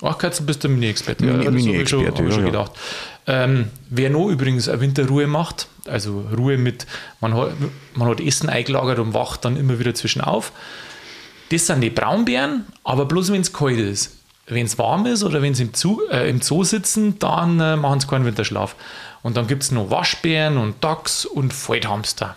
Orchkatzel 0.00 0.44
bist 0.46 0.64
du 0.64 0.68
Mini-Experte. 0.68 1.24
Mini, 1.24 1.44
ja, 1.44 1.50
Mini-Experte, 1.50 2.22
Mini 2.22 2.28
ja, 2.28 2.34
schon 2.34 2.44
ja. 2.46 2.50
gedacht. 2.50 2.72
Ähm, 3.26 3.70
wer 3.88 4.10
noch 4.10 4.28
übrigens 4.28 4.68
eine 4.68 4.80
Winterruhe 4.80 5.26
macht, 5.26 5.68
also 5.86 6.26
Ruhe 6.36 6.58
mit, 6.58 6.86
man 7.20 7.34
hat, 7.34 7.52
man 7.94 8.08
hat 8.08 8.20
Essen 8.20 8.48
eingelagert 8.48 8.98
und 8.98 9.14
wacht 9.14 9.44
dann 9.44 9.56
immer 9.56 9.78
wieder 9.78 9.94
zwischen 9.94 10.20
auf. 10.20 10.52
Das 11.50 11.66
sind 11.66 11.80
die 11.80 11.90
Braunbären, 11.90 12.66
aber 12.84 13.06
bloß 13.06 13.32
wenn 13.32 13.40
es 13.40 13.52
kalt 13.52 13.78
ist. 13.78 14.16
Wenn 14.46 14.66
es 14.66 14.76
warm 14.76 15.06
ist 15.06 15.22
oder 15.22 15.40
wenn 15.40 15.54
sie 15.54 15.62
im, 15.62 15.74
Zoo, 15.74 16.02
äh, 16.10 16.28
im 16.28 16.42
Zoo 16.42 16.64
sitzen, 16.64 17.18
dann 17.18 17.60
äh, 17.60 17.76
machen 17.76 18.00
sie 18.00 18.06
keinen 18.06 18.26
Winterschlaf. 18.26 18.76
Und 19.22 19.38
dann 19.38 19.46
gibt 19.46 19.62
es 19.62 19.70
noch 19.70 19.90
Waschbären 19.90 20.58
und 20.58 20.84
Dachs 20.84 21.24
und 21.24 21.54
Feldhamster. 21.54 22.36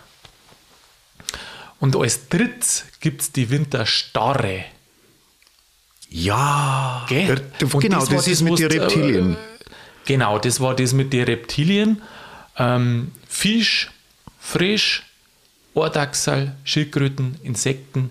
Und 1.80 1.96
als 1.96 2.28
drittes 2.28 2.86
gibt 3.00 3.20
es 3.20 3.32
die 3.32 3.50
Winterstarre. 3.50 4.64
Ja, 6.08 7.04
Gell? 7.08 7.42
Äh, 7.60 7.66
genau, 7.78 7.98
das 8.00 8.08
das, 8.08 8.28
ist 8.28 8.42
mit 8.42 8.58
den 8.58 8.70
du, 8.70 8.80
Reptilien. 8.80 9.34
Äh, 9.34 9.36
Genau, 10.08 10.38
das 10.38 10.58
war 10.58 10.74
das 10.74 10.94
mit 10.94 11.12
den 11.12 11.24
Reptilien. 11.24 12.00
Ähm, 12.56 13.12
Fisch, 13.28 13.90
Frisch, 14.40 15.02
Ohrdachsel, 15.74 16.54
Schildkröten, 16.64 17.36
Insekten, 17.42 18.08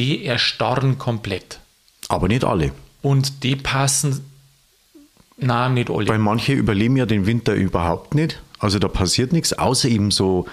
die 0.00 0.24
erstarren 0.24 0.98
komplett. 0.98 1.60
Aber 2.08 2.26
nicht 2.26 2.42
alle. 2.42 2.72
Und 3.02 3.44
die 3.44 3.54
passen, 3.54 4.28
nein, 5.36 5.74
nicht 5.74 5.90
alle. 5.90 6.08
Weil 6.08 6.18
manche 6.18 6.54
überleben 6.54 6.96
ja 6.96 7.06
den 7.06 7.24
Winter 7.24 7.54
überhaupt 7.54 8.16
nicht. 8.16 8.42
Also 8.58 8.80
da 8.80 8.88
passiert 8.88 9.32
nichts, 9.32 9.52
außer 9.52 9.88
eben 9.88 10.10
so, 10.10 10.46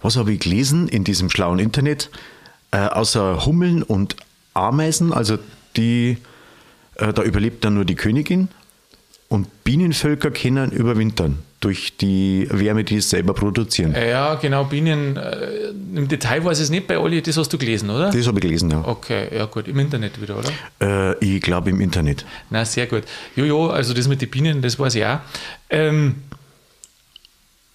was 0.00 0.16
habe 0.16 0.32
ich 0.32 0.40
gelesen 0.40 0.88
in 0.88 1.04
diesem 1.04 1.28
schlauen 1.28 1.58
Internet, 1.58 2.08
äh, 2.70 2.78
außer 2.78 3.44
Hummeln 3.44 3.82
und 3.82 4.16
Ameisen, 4.54 5.12
also 5.12 5.36
die, 5.76 6.16
äh, 6.94 7.12
da 7.12 7.22
überlebt 7.22 7.62
dann 7.62 7.74
nur 7.74 7.84
die 7.84 7.94
Königin. 7.94 8.48
Und 9.30 9.62
Bienenvölker 9.62 10.32
können 10.32 10.72
überwintern 10.72 11.38
durch 11.60 11.96
die 11.96 12.48
Wärme, 12.50 12.82
die 12.82 12.96
es 12.96 13.10
selber 13.10 13.32
produzieren. 13.32 13.94
ja, 13.94 14.34
genau, 14.34 14.64
Bienen. 14.64 15.16
Äh, 15.16 15.68
Im 15.94 16.08
Detail 16.08 16.44
weiß 16.44 16.58
ich 16.58 16.64
es 16.64 16.70
nicht 16.70 16.88
bei 16.88 16.98
alle, 16.98 17.22
das 17.22 17.36
hast 17.36 17.52
du 17.52 17.56
gelesen, 17.56 17.90
oder? 17.90 18.10
Das 18.10 18.26
habe 18.26 18.38
ich 18.38 18.42
gelesen, 18.42 18.72
ja. 18.72 18.82
Okay, 18.84 19.28
ja 19.32 19.44
gut, 19.44 19.68
im 19.68 19.78
Internet 19.78 20.20
wieder, 20.20 20.36
oder? 20.36 20.50
Äh, 20.82 21.24
ich 21.24 21.40
glaube 21.40 21.70
im 21.70 21.80
Internet. 21.80 22.24
Na, 22.50 22.64
sehr 22.64 22.88
gut. 22.88 23.04
Jojo, 23.36 23.68
also 23.68 23.94
das 23.94 24.08
mit 24.08 24.20
den 24.20 24.30
Bienen, 24.30 24.62
das 24.62 24.76
weiß 24.80 24.96
ich 24.96 25.06
auch. 25.06 25.20
Ähm, 25.68 26.16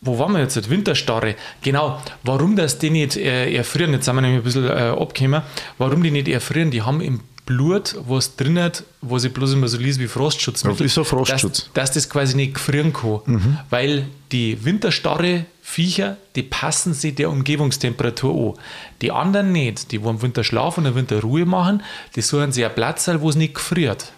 wo 0.02 0.20
waren 0.20 0.34
wir 0.34 0.42
jetzt? 0.42 0.70
Winterstarre. 0.70 1.36
Genau. 1.62 2.02
Warum 2.24 2.58
das 2.58 2.80
die 2.80 2.90
nicht 2.90 3.16
äh, 3.16 3.56
erfrieren? 3.56 3.94
Jetzt 3.94 4.06
sind 4.06 4.16
wir 4.16 4.22
nämlich 4.22 4.42
ein 4.42 4.44
bisschen 4.44 4.66
äh, 4.66 4.94
abgekommen. 5.00 5.42
Warum 5.78 6.04
die 6.04 6.12
nicht 6.12 6.28
erfrieren? 6.28 6.70
Die 6.70 6.82
haben 6.82 7.00
im 7.00 7.22
Blut 7.46 7.96
was 8.08 8.36
drin 8.36 8.60
hat, 8.60 8.84
was 9.02 9.24
ich 9.24 9.34
bloß 9.34 9.54
immer 9.54 9.68
so 9.68 9.78
liest 9.78 10.00
wie 10.00 10.08
Frostschutzmittel. 10.08 10.82
Ja, 10.82 10.86
ist 10.86 10.98
ein 10.98 11.06
Frostschutz. 11.06 11.70
Dass, 11.74 11.74
dass 11.74 11.92
das 11.92 12.10
quasi 12.10 12.36
nicht 12.36 12.56
gefrieren 12.56 12.92
kann. 12.92 13.60
Weil 13.70 14.08
die 14.32 14.64
winterstarre 14.66 15.46
Viecher, 15.62 16.18
die 16.36 16.44
passen 16.44 16.94
sich 16.94 17.16
der 17.16 17.30
Umgebungstemperatur 17.30 18.54
an. 18.54 18.64
Die 19.02 19.12
anderen 19.12 19.52
nicht. 19.52 19.92
Die, 19.92 20.04
wo 20.04 20.10
im 20.10 20.22
Winter 20.22 20.44
schlafen 20.44 20.82
und 20.82 20.92
im 20.92 20.96
Winter 20.96 21.22
Ruhe 21.22 21.46
machen, 21.46 21.84
die 22.16 22.22
suchen 22.22 22.52
sich 22.52 22.66
einen 22.66 22.76
Platz, 22.76 23.10
wo 23.20 23.30
es 23.30 23.36
nicht 23.36 23.56
gefriert 23.56 24.12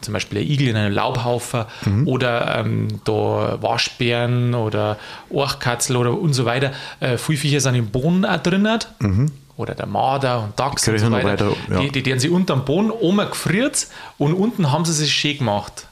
zum 0.00 0.14
Beispiel 0.14 0.38
ein 0.38 0.46
Igel 0.46 0.68
in 0.68 0.76
einem 0.76 0.94
Laubhaufen 0.94 1.64
oder 2.06 2.58
ähm, 2.58 2.88
da 3.04 3.58
Waschbären 3.60 4.54
oder 4.54 4.98
Orchkatzel 5.28 5.96
oder 5.96 6.18
und 6.18 6.32
so 6.32 6.44
weiter. 6.44 6.72
Äh, 7.00 7.18
viele 7.18 7.38
Viecher 7.38 7.60
sind 7.60 7.74
im 7.74 7.88
Boden 7.88 8.24
auch 8.24 8.42
drin. 8.42 8.66
Oder 9.60 9.74
der 9.74 9.86
Marder 9.86 10.42
und 10.44 10.58
Dachs 10.58 10.88
und 10.88 10.98
so 10.98 11.10
weiter. 11.10 11.50
weiter, 11.50 11.52
ja. 11.70 11.80
die, 11.80 11.90
die 11.90 12.04
werden 12.06 12.18
sie 12.18 12.30
unterm 12.30 12.64
Boden 12.64 12.90
oben 12.90 13.28
gefriert 13.28 13.88
und 14.16 14.32
unten 14.32 14.72
haben 14.72 14.86
sie 14.86 14.94
sich 14.94 15.12
schön 15.12 15.36
gemacht. 15.38 15.86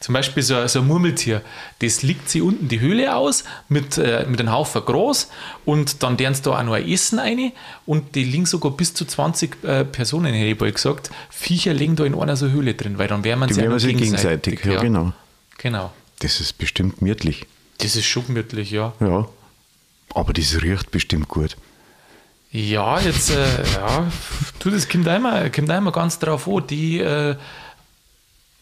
Zum 0.00 0.12
Beispiel 0.12 0.42
so, 0.42 0.56
ein- 0.56 0.68
so 0.68 0.80
ein 0.80 0.86
Murmeltier, 0.86 1.40
das 1.78 2.02
liegt 2.02 2.28
sie 2.28 2.42
unten 2.42 2.68
die 2.68 2.80
Höhle 2.80 3.16
aus 3.16 3.44
mit, 3.70 3.96
äh, 3.96 4.26
mit 4.28 4.38
einem 4.40 4.52
Haufen 4.52 4.84
Gras 4.84 5.30
und 5.64 6.02
dann 6.02 6.18
deren 6.18 6.34
sie 6.34 6.42
da 6.42 6.58
auch 6.58 6.62
noch 6.62 6.74
ein 6.74 6.86
Essen 6.86 7.18
rein 7.18 7.52
und 7.86 8.14
die 8.14 8.24
liegen 8.24 8.44
sogar 8.44 8.72
bis 8.72 8.92
zu 8.92 9.06
20 9.06 9.64
äh, 9.64 9.84
Personen, 9.86 10.34
hätte 10.34 10.44
ich 10.50 10.58
bald 10.58 10.74
gesagt. 10.74 11.10
Viecher 11.30 11.72
liegen 11.72 11.96
da 11.96 12.04
in 12.04 12.14
einer 12.14 12.36
so 12.36 12.48
Höhle 12.50 12.74
drin, 12.74 12.98
weil 12.98 13.08
dann 13.08 13.24
wärmen 13.24 13.48
noch 13.48 13.78
sich 13.78 13.96
gegenseitig, 13.96 14.62
ja, 14.66 14.78
genau. 14.82 15.12
Genau. 15.56 15.90
Das 16.18 16.40
ist 16.40 16.58
bestimmt 16.58 16.98
gemütlich. 16.98 17.46
Das 17.78 17.96
ist 17.96 18.04
schon 18.04 18.26
gemütlich, 18.26 18.70
ja. 18.70 18.92
Ja. 19.00 19.26
Aber 20.14 20.32
das 20.34 20.60
riecht 20.60 20.90
bestimmt 20.90 21.28
gut. 21.28 21.56
Ja, 22.54 23.00
jetzt, 23.00 23.30
äh, 23.30 23.64
ja, 23.74 24.06
tu 24.60 24.70
das 24.70 24.88
kommt 24.88 25.08
einmal, 25.08 25.50
kommt 25.50 25.68
einmal 25.70 25.92
ganz 25.92 26.20
drauf 26.20 26.46
an. 26.46 26.64
Die, 26.68 27.00
äh, 27.00 27.34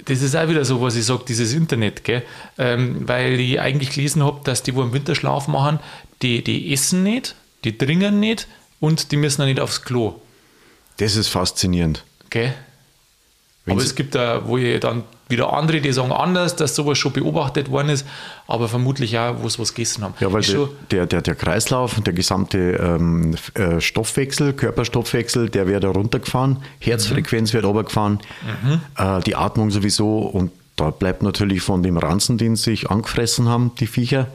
das 0.07 0.23
ist 0.23 0.35
auch 0.35 0.49
wieder 0.49 0.65
so, 0.65 0.81
was 0.81 0.97
ich 0.97 1.05
sage, 1.05 1.25
dieses 1.29 1.53
Internet, 1.53 2.03
gell? 2.03 2.23
Ähm, 2.57 3.07
weil 3.07 3.39
ich 3.39 3.61
eigentlich 3.61 3.91
gelesen 3.91 4.25
habe, 4.25 4.41
dass 4.45 4.63
die, 4.63 4.75
wo 4.75 4.83
im 4.83 4.95
Winterschlaf 4.95 5.47
machen, 5.47 5.79
die, 6.23 6.43
die 6.43 6.73
essen 6.73 7.03
nicht, 7.03 7.35
die 7.65 7.77
dringen 7.77 8.19
nicht 8.19 8.49
und 8.81 9.13
die 9.13 9.19
müssen 9.19 9.43
auch 9.43 9.47
nicht 9.47 9.61
aufs 9.61 9.83
Klo. 9.83 10.23
Das 10.97 11.15
ist 11.15 11.29
faszinierend. 11.29 12.03
Gell? 12.31 12.55
Wenn 13.67 13.75
aber 13.75 13.83
es 13.83 13.95
gibt 13.95 14.15
da, 14.15 14.49
wo 14.49 14.57
ich 14.57 14.81
dann 14.81 15.05
wieder 15.33 15.53
andere, 15.53 15.81
die 15.81 15.93
sagen 15.93 16.13
anders, 16.13 16.55
dass 16.55 16.77
sowas 16.77 16.99
schon 16.99 17.13
beobachtet 17.13 17.71
worden 17.71 17.89
ist, 17.89 18.07
aber 18.47 18.69
vermutlich 18.69 19.19
auch, 19.19 19.43
wo 19.43 19.49
sie 19.49 19.59
was 19.59 19.75
gegessen 19.75 20.05
haben. 20.05 20.15
Ja, 20.21 20.33
weil 20.33 20.43
der, 20.43 20.69
der, 20.91 21.07
der, 21.07 21.23
der 21.23 21.35
Kreislauf 21.35 21.99
und 21.99 22.07
der 22.07 22.15
gesamte 22.15 22.59
ähm, 22.59 23.35
äh, 23.55 23.81
Stoffwechsel, 23.81 24.53
Körperstoffwechsel, 24.53 25.51
der 25.51 25.67
wird 25.67 25.83
da 25.83 25.91
runtergefahren, 25.91 26.59
Herzfrequenz 26.79 27.53
wird 27.53 27.65
runtergefahren, 27.65 28.21
äh, 28.97 29.21
die 29.21 29.35
Atmung 29.35 29.71
sowieso 29.71 30.19
und 30.19 30.53
da 30.77 30.91
bleibt 30.91 31.23
natürlich 31.23 31.63
von 31.63 31.83
dem 31.83 31.97
Ranzen, 31.97 32.39
den 32.39 32.57
sie 32.57 32.71
sich 32.71 32.91
angefressen 32.91 33.49
haben, 33.49 33.73
die 33.79 33.87
Viecher, 33.87 34.29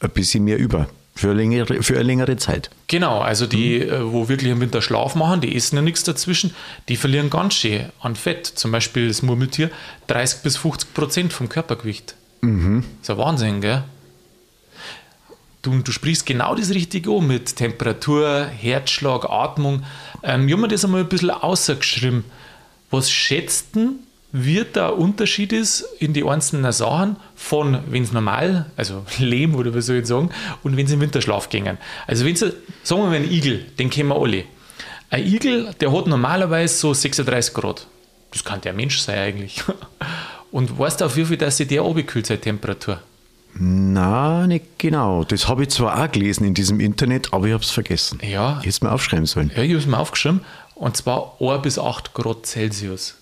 ein 0.00 0.10
bisschen 0.10 0.44
mehr 0.44 0.58
über. 0.58 0.86
Für 1.16 1.28
eine 1.30 1.36
längere, 1.36 1.82
für 1.82 1.94
eine 1.94 2.02
längere 2.02 2.36
Zeit. 2.36 2.70
Genau, 2.88 3.20
also 3.20 3.46
die, 3.46 3.78
Mhm. 3.78 3.88
äh, 3.92 4.12
wo 4.12 4.28
wirklich 4.28 4.50
im 4.50 4.60
Winter 4.60 4.82
Schlaf 4.82 5.14
machen, 5.14 5.40
die 5.40 5.54
essen 5.54 5.76
ja 5.76 5.82
nichts 5.82 6.02
dazwischen, 6.02 6.54
die 6.88 6.96
verlieren 6.96 7.30
ganz 7.30 7.54
schön 7.54 7.86
an 8.00 8.16
Fett. 8.16 8.46
Zum 8.46 8.72
Beispiel 8.72 9.06
das 9.08 9.22
Murmeltier 9.22 9.70
30 10.08 10.42
bis 10.42 10.56
50 10.56 10.92
Prozent 10.92 11.32
vom 11.32 11.48
Körpergewicht. 11.48 12.16
Mhm. 12.40 12.80
Das 13.00 13.08
ist 13.08 13.10
ein 13.10 13.18
Wahnsinn, 13.18 13.60
gell? 13.60 13.84
Du, 15.62 15.78
du 15.78 15.92
sprichst 15.92 16.26
genau 16.26 16.54
das 16.54 16.70
Richtige 16.70 17.10
an 17.10 17.26
mit 17.26 17.56
Temperatur, 17.56 18.44
Herzschlag, 18.46 19.24
Atmung. 19.30 19.82
Ähm, 20.22 20.46
ich 20.46 20.52
habe 20.52 20.62
mir 20.62 20.68
das 20.68 20.84
einmal 20.84 21.00
ein 21.02 21.08
bisschen 21.08 21.30
ausgeschrieben. 21.30 22.24
Was 22.90 23.10
schätzt 23.10 23.76
denn, 23.76 24.00
wird 24.36 24.74
der 24.74 24.98
Unterschied 24.98 25.52
ist 25.52 25.82
in 26.00 26.12
die 26.12 26.24
einzelnen 26.24 26.72
Sachen 26.72 27.16
von, 27.36 27.78
wenn 27.88 28.02
es 28.02 28.12
normal, 28.12 28.66
also 28.76 29.06
Lehm 29.18 29.54
oder 29.54 29.72
was 29.74 29.86
soll 29.86 29.96
ich 29.98 30.06
sagen, 30.06 30.30
und 30.64 30.76
wenn 30.76 30.88
sie 30.88 30.94
im 30.94 31.00
Winterschlaf 31.00 31.48
gingen. 31.48 31.78
Also 32.08 32.26
wenn 32.26 32.34
sie, 32.34 32.52
sagen 32.82 33.02
wir 33.02 33.08
mal 33.10 33.14
einen 33.14 33.30
Igel, 33.30 33.64
den 33.78 33.90
kennen 33.90 34.08
wir 34.08 34.16
alle. 34.20 34.42
Ein 35.08 35.24
Igel, 35.24 35.72
der 35.80 35.92
hat 35.92 36.08
normalerweise 36.08 36.74
so 36.74 36.92
36 36.92 37.54
Grad. 37.54 37.86
Das 38.32 38.44
kann 38.44 38.60
der 38.60 38.72
Mensch 38.72 38.98
sein 38.98 39.18
eigentlich. 39.18 39.62
Und 40.50 40.76
weißt 40.76 41.00
du 41.00 41.04
auf 41.04 41.16
wie 41.16 41.24
viel, 41.24 41.36
dass 41.36 41.56
sich 41.58 41.68
der 41.68 41.82
abkühlt, 41.82 42.26
seine 42.26 42.40
Temperatur? 42.40 43.00
Na, 43.54 44.48
nicht 44.48 44.64
genau. 44.78 45.22
Das 45.22 45.46
habe 45.46 45.62
ich 45.62 45.68
zwar 45.68 46.02
auch 46.02 46.10
gelesen 46.10 46.44
in 46.44 46.54
diesem 46.54 46.80
Internet, 46.80 47.32
aber 47.32 47.46
ich 47.46 47.52
habe 47.52 47.62
es 47.62 47.70
vergessen. 47.70 48.18
Ja. 48.20 48.58
Ich 48.58 48.66
hätte 48.66 48.68
es 48.70 48.82
mir 48.82 48.90
aufschreiben 48.90 49.26
sollen. 49.26 49.52
Ja, 49.54 49.62
ich 49.62 49.70
habe 49.70 49.78
es 49.78 49.86
mir 49.86 49.98
aufgeschrieben. 49.98 50.40
Und 50.74 50.96
zwar 50.96 51.36
1 51.40 51.62
bis 51.62 51.78
8 51.78 52.14
Grad 52.14 52.46
Celsius. 52.46 53.14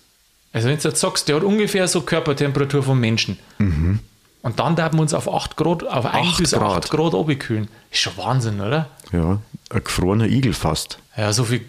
Also 0.53 0.69
wenn 0.69 0.77
du 0.77 0.87
jetzt 0.87 0.99
sagst, 0.99 1.27
der 1.27 1.35
hat 1.37 1.43
ungefähr 1.43 1.87
so 1.87 2.01
Körpertemperatur 2.01 2.83
vom 2.83 2.99
Menschen. 2.99 3.39
Und 3.57 4.59
dann 4.59 4.75
darf 4.75 4.93
wir 4.93 5.01
uns 5.01 5.13
auf 5.13 5.33
8 5.33 5.57
Grad, 5.57 5.83
auf 5.83 6.05
1 6.05 6.13
Mhm. 6.25 6.29
Acht 6.29 6.37
bis 6.37 6.53
8 6.53 6.89
Grad. 6.89 7.15
Abkühlen. 7.15 7.67
Ist 7.91 8.01
schon 8.01 8.15
Wahnsinn, 8.17 8.61
oder? 8.61 8.89
Ja, 9.11 9.39
ein 9.69 9.83
gefrorener 9.83 10.27
Igel 10.27 10.53
fast. 10.53 10.99
Ja, 11.17 11.33
so 11.33 11.45
viel, 11.45 11.61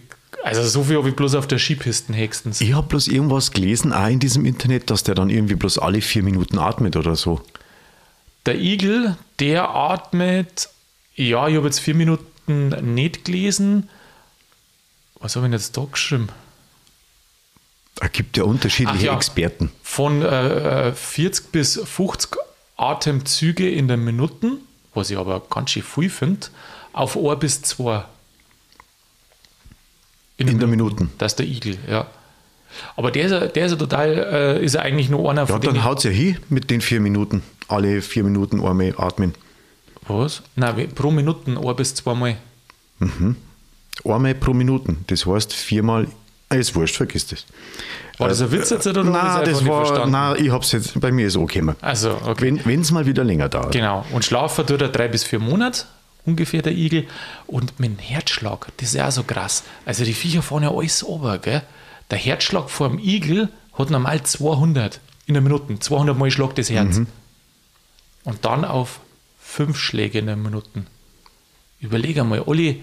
also 0.43 0.63
so 0.67 0.85
viel 0.85 0.99
habe 0.99 1.09
ich 1.09 1.17
bloß 1.17 1.35
auf 1.37 1.47
der 1.47 1.59
Skipisten 1.59 2.15
höchstens. 2.15 2.61
Ich 2.61 2.75
habe 2.75 2.87
bloß 2.89 3.09
irgendwas 3.09 3.53
gelesen, 3.53 3.93
auch 3.93 4.09
in 4.09 4.19
diesem 4.21 4.45
Internet, 4.45 4.91
dass 4.91 5.03
der 5.03 5.15
dann 5.15 5.31
irgendwie 5.31 5.55
bloß 5.55 5.79
alle 5.79 6.01
vier 6.03 6.23
Minuten 6.23 6.59
atmet 6.59 6.97
oder 6.97 7.17
so. 7.17 7.41
Der 8.45 8.59
Igel, 8.59 9.17
der 9.39 9.71
atmet, 9.71 10.69
ja, 11.15 11.49
ich 11.49 11.57
habe 11.57 11.67
jetzt 11.67 11.79
vier 11.79 11.95
Minuten 11.95 12.95
nicht 12.95 13.25
gelesen. 13.25 13.89
Was 15.21 15.37
habe 15.37 15.47
ich 15.47 15.51
denn 15.53 15.59
jetzt 15.59 15.77
da 15.77 15.87
geschrieben? 15.91 16.29
Es 18.01 18.13
gibt 18.13 18.37
ja 18.37 18.45
unterschiedliche 18.45 19.07
ja. 19.07 19.15
Experten. 19.17 19.71
Von 19.83 20.23
äh, 20.23 20.93
40 20.93 21.53
bis 21.53 21.81
50 21.85 22.31
Atemzüge 22.77 23.71
in 23.71 23.87
der 23.89 23.97
Minuten, 23.97 24.59
was 24.95 25.11
ich 25.11 25.17
aber 25.19 25.41
ganz 25.49 25.71
schön 25.71 25.83
viel 25.83 26.11
finde, 26.11 26.49
auf 26.93 27.17
1 27.17 27.39
bis 27.39 27.63
2. 27.63 28.05
In 30.37 30.59
der 30.59 30.67
Minuten. 30.69 31.11
Das 31.19 31.33
ist 31.33 31.39
der 31.39 31.47
Igel, 31.47 31.79
ja. 31.89 32.09
Aber 32.97 33.13
der 33.13 33.25
ist, 33.27 33.31
ja- 33.31 33.47
der 33.47 33.67
ist 33.67 33.73
ja 33.73 33.79
total, 33.79 34.09
äh, 34.59 34.65
ist 34.65 34.75
ja 34.75 34.81
eigentlich 34.81 35.09
nur 35.09 35.31
einer 35.31 35.43
Ja, 35.43 35.47
von 35.47 35.61
dann 35.61 35.75
denen. 35.75 35.85
haut 35.85 35.99
es 35.99 36.05
ja 36.05 36.11
hin 36.11 36.39
mit 36.49 36.71
den 36.71 36.81
vier 36.81 36.99
Minuten. 37.01 37.43
Alle 37.69 38.03
vier 38.03 38.25
Minuten 38.25 38.61
einmal 38.65 38.95
atmen. 38.99 39.35
Was? 40.09 40.43
Nein, 40.57 40.89
pro 40.93 41.13
Minuten 41.13 41.57
1 41.57 41.77
bis 41.77 41.95
2 41.95 42.15
Mal. 42.15 42.37
Einmal 44.05 44.35
pro 44.35 44.53
Minute. 44.53 44.97
Das 45.07 45.25
heißt 45.25 45.53
viermal, 45.53 46.09
ist 46.59 46.75
wurscht, 46.75 46.97
vergiss 46.97 47.27
das. 47.27 47.45
War 48.19 48.29
das 48.29 48.41
ein 48.41 48.51
Witz 48.53 48.71
jetzt 48.71 48.87
oder 48.87 49.03
Nein, 49.03 49.45
das 49.45 49.67
war, 49.67 49.87
verstanden? 49.87 50.13
nein, 50.13 50.37
ich 50.45 50.51
hab's 50.51 50.71
jetzt, 50.73 50.99
bei 51.01 51.11
mir 51.11 51.27
ist 51.27 51.37
auch 51.37 51.47
gekommen. 51.47 51.75
Also, 51.81 52.17
okay. 52.25 52.61
Wenn 52.65 52.81
es 52.81 52.91
mal 52.91 53.07
wieder 53.07 53.25
länger 53.25 53.49
dauert. 53.49 53.73
Genau. 53.73 54.05
Und 54.13 54.25
schlafen 54.25 54.67
tut 54.67 54.81
er 54.83 54.89
drei 54.89 55.09
bis 55.09 55.25
vier 55.25 55.41
Monate, 55.41 55.85
ungefähr 56.25 56.63
der 56.63 56.73
Igel. 56.73 57.07
Und 57.47 57.79
mit 57.81 57.91
dem 57.91 57.99
Herzschlag, 57.99 58.69
das 58.77 58.89
ist 58.91 58.95
ja 58.95 59.11
so 59.11 59.25
krass. 59.25 59.65
Also 59.85 60.05
die 60.05 60.15
Viecher 60.15 60.43
fahren 60.43 60.63
ja 60.63 60.71
alles 60.71 61.03
ober, 61.03 61.39
gell? 61.39 61.63
Der 62.11 62.19
Herzschlag 62.19 62.71
vor 62.71 62.89
dem 62.89 62.99
Igel 62.99 63.49
hat 63.77 63.91
normal 63.91 64.23
200 64.23 65.01
in 65.27 65.35
der 65.35 65.43
Minute. 65.43 65.79
200 65.79 66.17
Mal 66.17 66.31
schlagt 66.31 66.59
das 66.59 66.71
Herz. 66.71 67.01
Und 68.25 68.45
dann 68.45 68.65
auf 68.65 69.01
fünf 69.41 69.79
Schläge 69.79 70.19
in 70.21 70.27
der 70.27 70.37
Minute. 70.37 70.85
Überleg 71.81 72.19
einmal, 72.19 72.45
alle 72.47 72.77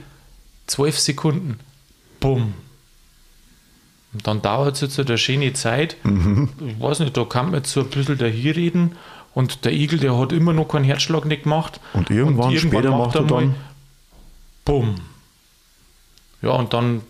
zwölf 0.67 0.99
Sekunden. 0.99 1.59
Bumm. 2.19 2.53
Und 4.13 4.27
dann 4.27 4.41
dauert 4.41 4.75
es 4.75 4.82
jetzt 4.82 5.00
eine 5.00 5.18
schöne 5.18 5.53
Zeit. 5.53 5.96
Ich 6.03 6.80
weiß 6.82 7.00
nicht, 7.00 7.15
da 7.15 7.24
kann 7.24 7.46
man 7.48 7.56
jetzt 7.56 7.72
so 7.72 7.82
ein 7.82 7.88
bisschen 7.88 8.18
dahin 8.18 8.51
reden. 8.51 8.91
Und 9.34 9.63
der 9.63 9.72
Igel, 9.72 10.00
der 10.00 10.18
hat 10.18 10.34
immer 10.34 10.51
noch 10.51 10.68
keinen 10.68 10.84
Herzschlag 10.84 11.24
nicht 11.25 11.44
gemacht. 11.44 11.80
Und 11.94 12.10
irgendwann 12.10 12.58
später 12.58 12.91
macht 12.91 13.15
er 13.15 13.24
dann- 13.24 13.56
Bumm. 14.65 14.96
Ja, 16.41 16.51
und 16.51 16.74
dann 16.74 17.01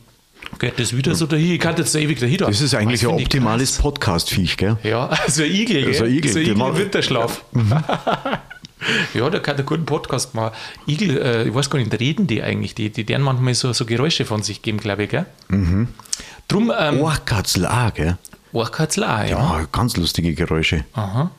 geht 0.60 0.80
das 0.80 0.96
wieder 0.96 1.16
so 1.16 1.26
dahin. 1.26 1.54
Ich 1.54 1.60
kann 1.60 1.76
jetzt 1.78 1.96
ewig 1.96 2.20
dahin. 2.20 2.38
Das 2.38 2.62
ist 2.62 2.76
eigentlich 2.76 3.02
ein 3.08 3.14
optimales. 3.16 3.78
Podcast-Viech, 3.78 4.58
gell? 4.58 4.78
Ja, 4.84 5.08
also 5.26 5.44
ein 5.44 5.52
Igel, 5.52 5.84
gell? 5.86 5.94
So 5.96 6.04
ein 6.04 6.12
Igel, 6.14 6.32
so 6.32 6.40
ein 6.40 6.46
der 6.46 6.54
Igel 6.54 6.54
im 6.54 6.58
macht- 6.60 6.78
Winterschlaf. 6.78 7.44
ja, 9.14 9.30
der 9.30 9.40
kann 9.42 9.58
einen 9.58 9.66
guten 9.66 9.86
Podcast 9.86 10.34
machen. 10.36 10.54
Igel, 10.88 11.18
äh, 11.18 11.48
ich 11.48 11.54
weiß 11.54 11.70
gar 11.70 11.80
nicht, 11.80 12.00
reden 12.00 12.28
die 12.28 12.42
eigentlich? 12.44 12.76
Die, 12.76 12.90
die 12.90 13.04
deren 13.04 13.22
manchmal 13.22 13.54
so, 13.56 13.74
so 13.74 13.86
Geräusche 13.86 14.26
von 14.26 14.44
sich 14.44 14.62
geben, 14.62 14.78
glaube 14.78 15.04
ich, 15.04 15.10
gell? 15.10 15.26
Drum, 16.52 16.72
ähm, 16.78 17.00
Ohrkatzel 17.02 17.66
auch, 17.66 17.94
gell? 17.94 18.18
Ohrkatzel 18.52 19.04
auch, 19.06 19.20
ja. 19.24 19.28
Ja, 19.28 19.68
ganz 19.72 19.96
lustige 19.96 20.34
Geräusche. 20.34 20.84
Aha. 20.94 21.32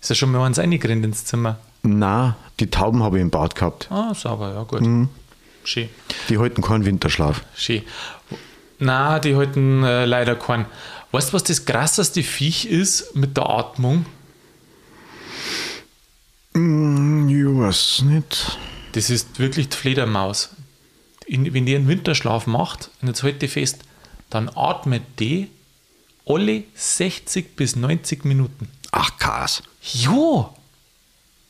Ist 0.00 0.08
ja 0.10 0.14
schon 0.16 0.32
mal 0.32 0.44
eins 0.44 0.58
reingerannt 0.58 1.04
ins 1.04 1.24
Zimmer. 1.24 1.58
Na, 1.82 2.36
die 2.58 2.68
Tauben 2.68 3.02
habe 3.02 3.18
ich 3.18 3.22
im 3.22 3.30
Bad 3.30 3.54
gehabt. 3.54 3.86
Ah, 3.90 4.12
sauber, 4.14 4.52
ja, 4.52 4.62
gut. 4.64 4.82
Schön, 5.64 5.88
Die 6.28 6.38
halten 6.38 6.62
keinen 6.62 6.84
Winterschlaf. 6.84 7.42
schön. 7.54 7.82
Na, 8.78 9.18
die 9.20 9.34
halten 9.36 9.82
äh, 9.84 10.04
leider 10.04 10.34
keinen. 10.34 10.66
Weißt 11.12 11.30
du, 11.30 11.32
was 11.34 11.44
das 11.44 11.64
krasseste 11.64 12.22
Viech 12.22 12.66
ist 12.66 13.14
mit 13.16 13.36
der 13.36 13.48
Atmung? 13.48 14.04
Hm, 16.54 17.28
Ich 17.28 17.44
weiß 17.58 18.02
nicht. 18.02 18.58
Das 18.92 19.08
ist 19.10 19.38
wirklich 19.38 19.68
die 19.68 19.76
Fledermaus. 19.76 20.50
In, 21.26 21.52
wenn 21.54 21.66
die 21.66 21.74
einen 21.74 21.88
Winterschlaf 21.88 22.46
macht, 22.46 22.90
und 23.02 23.08
jetzt 23.08 23.22
halte 23.22 23.46
ich 23.46 23.52
fest, 23.52 23.78
dann 24.30 24.50
atmet 24.54 25.02
die 25.20 25.48
alle 26.26 26.64
60 26.74 27.54
bis 27.56 27.76
90 27.76 28.24
Minuten. 28.24 28.68
Ach, 28.92 29.16
krass. 29.18 29.62
Jo, 29.82 30.52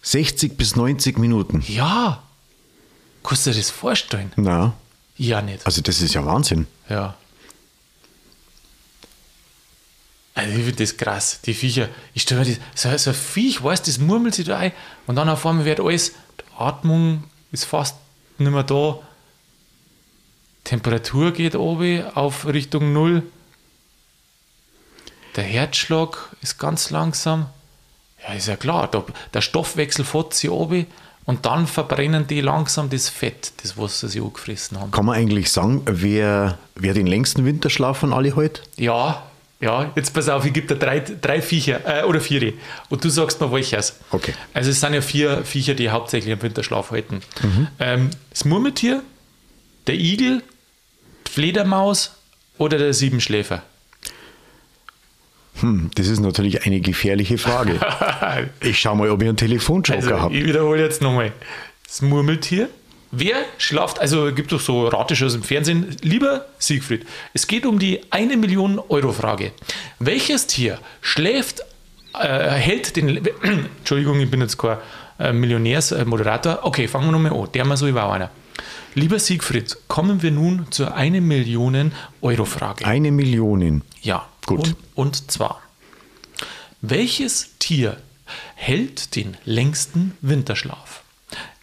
60 0.03 0.57
bis 0.57 0.77
90 0.77 1.19
Minuten. 1.19 1.63
ja. 1.67 2.23
Kannst 3.25 3.45
du 3.47 3.51
dir 3.51 3.57
das 3.59 3.71
vorstellen? 3.71 4.31
Na, 4.37 4.75
Ja, 5.17 5.43
nicht. 5.43 5.67
also 5.67 5.81
das 5.83 6.01
ist 6.01 6.15
ja 6.15 6.25
Wahnsinn. 6.25 6.69
Ja. 6.89 7.17
Also 10.35 10.51
ich 10.51 10.65
finde 10.65 10.85
das 10.85 10.97
krass, 10.97 11.41
die 11.45 11.55
Viecher. 11.55 11.89
Ich 12.15 12.23
stelle 12.23 12.45
mir 12.45 12.57
das, 12.75 12.83
so, 12.83 12.97
so 12.99 13.11
ein 13.11 13.17
Viech, 13.17 13.63
weißt 13.65 13.89
das 13.89 13.99
murmelt 13.99 14.35
sich 14.35 14.47
da 14.47 14.59
ein 14.59 14.73
und 15.07 15.17
dann 15.17 15.29
auf 15.29 15.47
einmal 15.47 15.65
wird 15.65 15.81
alles, 15.81 16.11
die 16.13 16.45
Atmung 16.59 17.25
ist 17.53 17.65
fast 17.65 17.97
nicht 18.39 18.51
mehr 18.53 18.63
da. 18.63 18.99
Temperatur 20.67 21.31
geht 21.31 21.55
oben 21.55 22.05
auf 22.17 22.45
Richtung 22.45 22.93
Null. 22.93 23.23
Der 25.37 25.45
Herzschlag 25.45 26.35
ist 26.43 26.59
ganz 26.59 26.91
langsam. 26.91 27.47
Ja, 28.27 28.35
ist 28.35 28.49
ja 28.49 28.57
klar, 28.57 28.91
der 29.33 29.41
Stoffwechsel 29.43 30.05
fährt 30.05 30.35
sie 30.35 30.49
oben 30.49 30.87
und 31.25 31.47
dann 31.47 31.69
verbrennen 31.69 32.27
die 32.27 32.41
langsam 32.41 32.91
das 32.91 33.09
Fett, 33.09 33.53
das 33.63 33.79
was 33.79 34.01
sie 34.01 34.21
angefressen 34.21 34.81
haben. 34.81 34.91
Kann 34.91 35.07
man 35.07 35.15
eigentlich 35.15 35.53
sagen, 35.53 35.83
wer, 35.85 36.59
wer 36.75 36.95
den 36.95 37.07
längsten 37.07 37.45
Winterschlaf 37.45 37.99
von 37.99 38.13
alle 38.13 38.35
heute? 38.35 38.63
Ja, 38.77 39.23
ja, 39.61 39.93
jetzt 39.95 40.15
pass 40.15 40.29
auf, 40.29 40.45
ich 40.45 40.53
gebe 40.53 40.67
dir 40.67 40.81
drei, 40.81 40.99
drei 40.99 41.43
Viecher 41.43 42.03
äh, 42.03 42.05
oder 42.05 42.21
vier. 42.21 42.55
Und 42.89 43.05
du 43.05 43.09
sagst 43.09 43.41
mir 43.41 43.53
welches. 43.53 44.01
Okay. 44.11 44.35
Also 44.53 44.71
es 44.71 44.81
sind 44.81 44.95
ja 44.95 45.01
vier 45.01 45.45
Viecher, 45.45 45.75
die 45.75 45.91
hauptsächlich 45.91 46.33
im 46.33 46.43
Winterschlaf 46.43 46.91
halten. 46.91 47.21
Ähm, 47.79 48.11
das 48.31 48.45
Murmeltier, 48.45 49.05
der 49.87 49.95
Igel, 49.95 50.43
Fledermaus 51.29 52.15
oder 52.59 52.79
der 52.79 52.93
Siebenschläfer. 52.95 53.63
Hm, 55.61 55.91
das 55.95 56.09
ist 56.09 56.21
natürlich 56.21 56.67
eine 56.67 56.81
gefährliche 56.81 57.39
Frage. 57.39 57.79
Ich 58.61 58.79
schau 58.81 58.95
mal, 58.95 59.09
ob 59.09 59.23
ich 59.23 59.29
einen 59.29 59.39
Telefonjoker 59.39 59.95
Also 59.97 60.21
habe. 60.21 60.35
ich 60.35 60.45
wiederhole 60.45 60.83
jetzt 60.83 61.01
nochmal. 61.01 61.33
Das 61.87 62.03
Murmeltier. 62.03 62.69
Wer 63.13 63.37
schlaft, 63.57 63.99
also 63.99 64.35
gibt 64.35 64.53
es 64.53 64.67
so 64.67 64.89
Rateshows 64.89 65.35
im 65.35 65.43
Fernsehen, 65.43 65.97
lieber 66.03 66.45
Siegfried, 66.59 67.07
es 67.33 67.47
geht 67.47 67.65
um 67.65 67.79
die 67.79 68.01
eine 68.11 68.37
Million 68.37 68.79
Euro 68.91 69.13
Frage. 69.13 69.53
Welches 70.01 70.47
Tier 70.49 70.79
schläft, 71.01 71.61
äh, 72.21 72.27
hält 72.51 72.97
den, 72.97 73.27
Entschuldigung, 73.79 74.21
ich 74.21 74.31
bin 74.31 74.41
jetzt 74.43 74.59
kein 74.59 74.77
äh, 75.19 75.33
Millionärsmoderator, 75.33 76.59
okay, 76.63 76.89
fangen 76.89 77.07
wir 77.07 77.13
nochmal 77.13 77.33
an, 77.33 77.49
der 77.55 77.65
mal 77.65 77.77
so, 77.79 77.87
ich 77.87 77.95
war 77.95 78.07
auch 78.09 78.13
einer. 78.13 78.31
Lieber 78.99 79.19
Siegfried, 79.19 79.77
kommen 79.89 80.23
wir 80.23 80.31
nun 80.31 80.69
zur 80.71 80.95
eine 80.95 81.21
Million 81.21 81.93
Euro 82.23 82.47
Frage. 82.47 82.87
Eine 82.87 83.13
Million. 83.13 83.83
Ja, 84.01 84.27
Gut. 84.47 84.69
Und, 84.69 84.77
und 84.95 85.31
zwar, 85.31 85.61
welches 86.81 87.51
Tier 87.59 88.01
hält 88.55 89.15
den 89.15 89.37
längsten 89.45 90.17
Winterschlaf? 90.23 91.03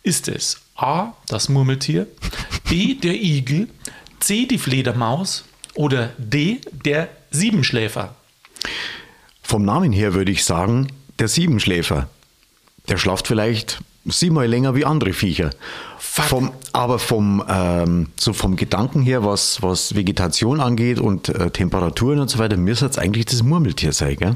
Ist 0.04 0.28
es 0.28 0.62
A, 0.76 1.14
das 1.28 1.50
Murmeltier, 1.50 2.06
B, 2.70 2.94
der 2.94 3.16
Igel, 3.16 3.68
C, 4.20 4.46
die 4.46 4.60
Fledermaus 4.60 5.44
oder 5.74 6.12
D, 6.20 6.62
der 6.86 7.10
Siebenschläfer? 7.32 8.16
Vom 9.42 9.66
Namen 9.66 9.92
her 9.92 10.14
würde 10.14 10.32
ich 10.32 10.46
sagen, 10.46 10.92
der 11.18 11.30
Siebenschläfer. 11.30 12.10
Der 12.90 12.98
schlaft 12.98 13.26
vielleicht 13.28 13.80
siebenmal 14.06 14.46
länger 14.46 14.76
wie 14.76 14.86
andere 14.86 15.14
Viecher. 15.14 15.50
Vom, 16.22 16.52
aber 16.74 17.00
vom, 17.00 17.44
ähm, 17.50 18.08
so 18.18 18.34
vom 18.34 18.56
Gedanken 18.56 19.02
her, 19.02 19.26
was, 19.26 19.62
was 19.64 19.96
Vegetation 19.96 20.60
angeht 20.62 21.00
und 21.00 21.30
äh, 21.30 21.50
Temperaturen 21.50 22.20
und 22.20 22.30
so 22.30 22.38
weiter, 22.38 22.56
müsste 22.56 22.86
es 22.86 23.00
eigentlich 23.00 23.26
das 23.26 23.42
Murmeltier 23.42 23.94
sein. 23.94 24.16
Gell? 24.18 24.36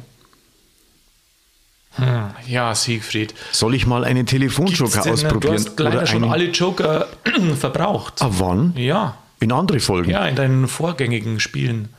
Hm, 1.98 2.30
ja, 2.48 2.74
Siegfried. 2.76 3.34
Soll 3.52 3.76
ich 3.76 3.86
mal 3.88 4.04
einen 4.06 4.26
Telefonjoker 4.26 5.02
denn, 5.02 5.14
ausprobieren? 5.14 5.42
Du 5.42 5.70
hast 5.70 5.80
leider 5.80 6.06
schon 6.08 6.24
einen- 6.24 6.32
alle 6.34 6.46
Joker 6.50 7.08
verbraucht. 7.60 8.22
Ah, 8.22 8.30
wann? 8.32 8.74
Ja, 8.76 9.18
In 9.40 9.52
andere 9.52 9.80
Folgen? 9.80 10.10
ja, 10.10 10.26
in 10.28 10.36
deinen 10.36 10.68
vorgängigen 10.68 11.40
Spielen. 11.40 11.90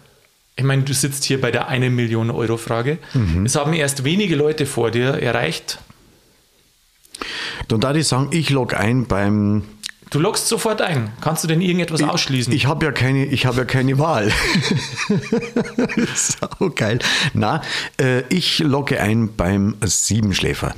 Ich 0.56 0.64
meine, 0.64 0.82
du 0.82 0.92
sitzt 0.92 1.24
hier 1.24 1.40
bei 1.40 1.52
der 1.52 1.68
1 1.68 1.90
Million 1.92 2.30
Euro 2.30 2.56
Frage. 2.56 2.98
Mhm. 3.14 3.46
Es 3.46 3.54
haben 3.54 3.72
erst 3.74 4.02
wenige 4.02 4.34
Leute 4.34 4.66
vor 4.66 4.90
dir 4.90 5.10
erreicht. 5.22 5.78
Dann 7.68 7.80
darf 7.80 7.96
ich 7.96 8.06
sagen, 8.06 8.28
ich 8.32 8.50
log 8.50 8.74
ein 8.74 9.06
beim. 9.06 9.64
Du 10.10 10.18
loggst 10.18 10.48
sofort 10.48 10.80
ein. 10.80 11.12
Kannst 11.20 11.44
du 11.44 11.48
denn 11.48 11.60
irgendetwas 11.60 12.02
ausschließen? 12.02 12.50
Ich 12.52 12.66
habe 12.66 12.86
ja 12.86 12.92
keine, 12.92 13.26
ich 13.26 13.44
habe 13.44 13.58
ja 13.58 13.64
keine 13.66 13.98
Wahl. 13.98 14.32
Sau 16.14 16.70
geil. 16.70 16.98
Na, 17.34 17.60
äh, 18.00 18.22
ich 18.30 18.60
logge 18.60 19.00
ein 19.02 19.36
beim 19.36 19.76
Siebenschläfer. 19.84 20.74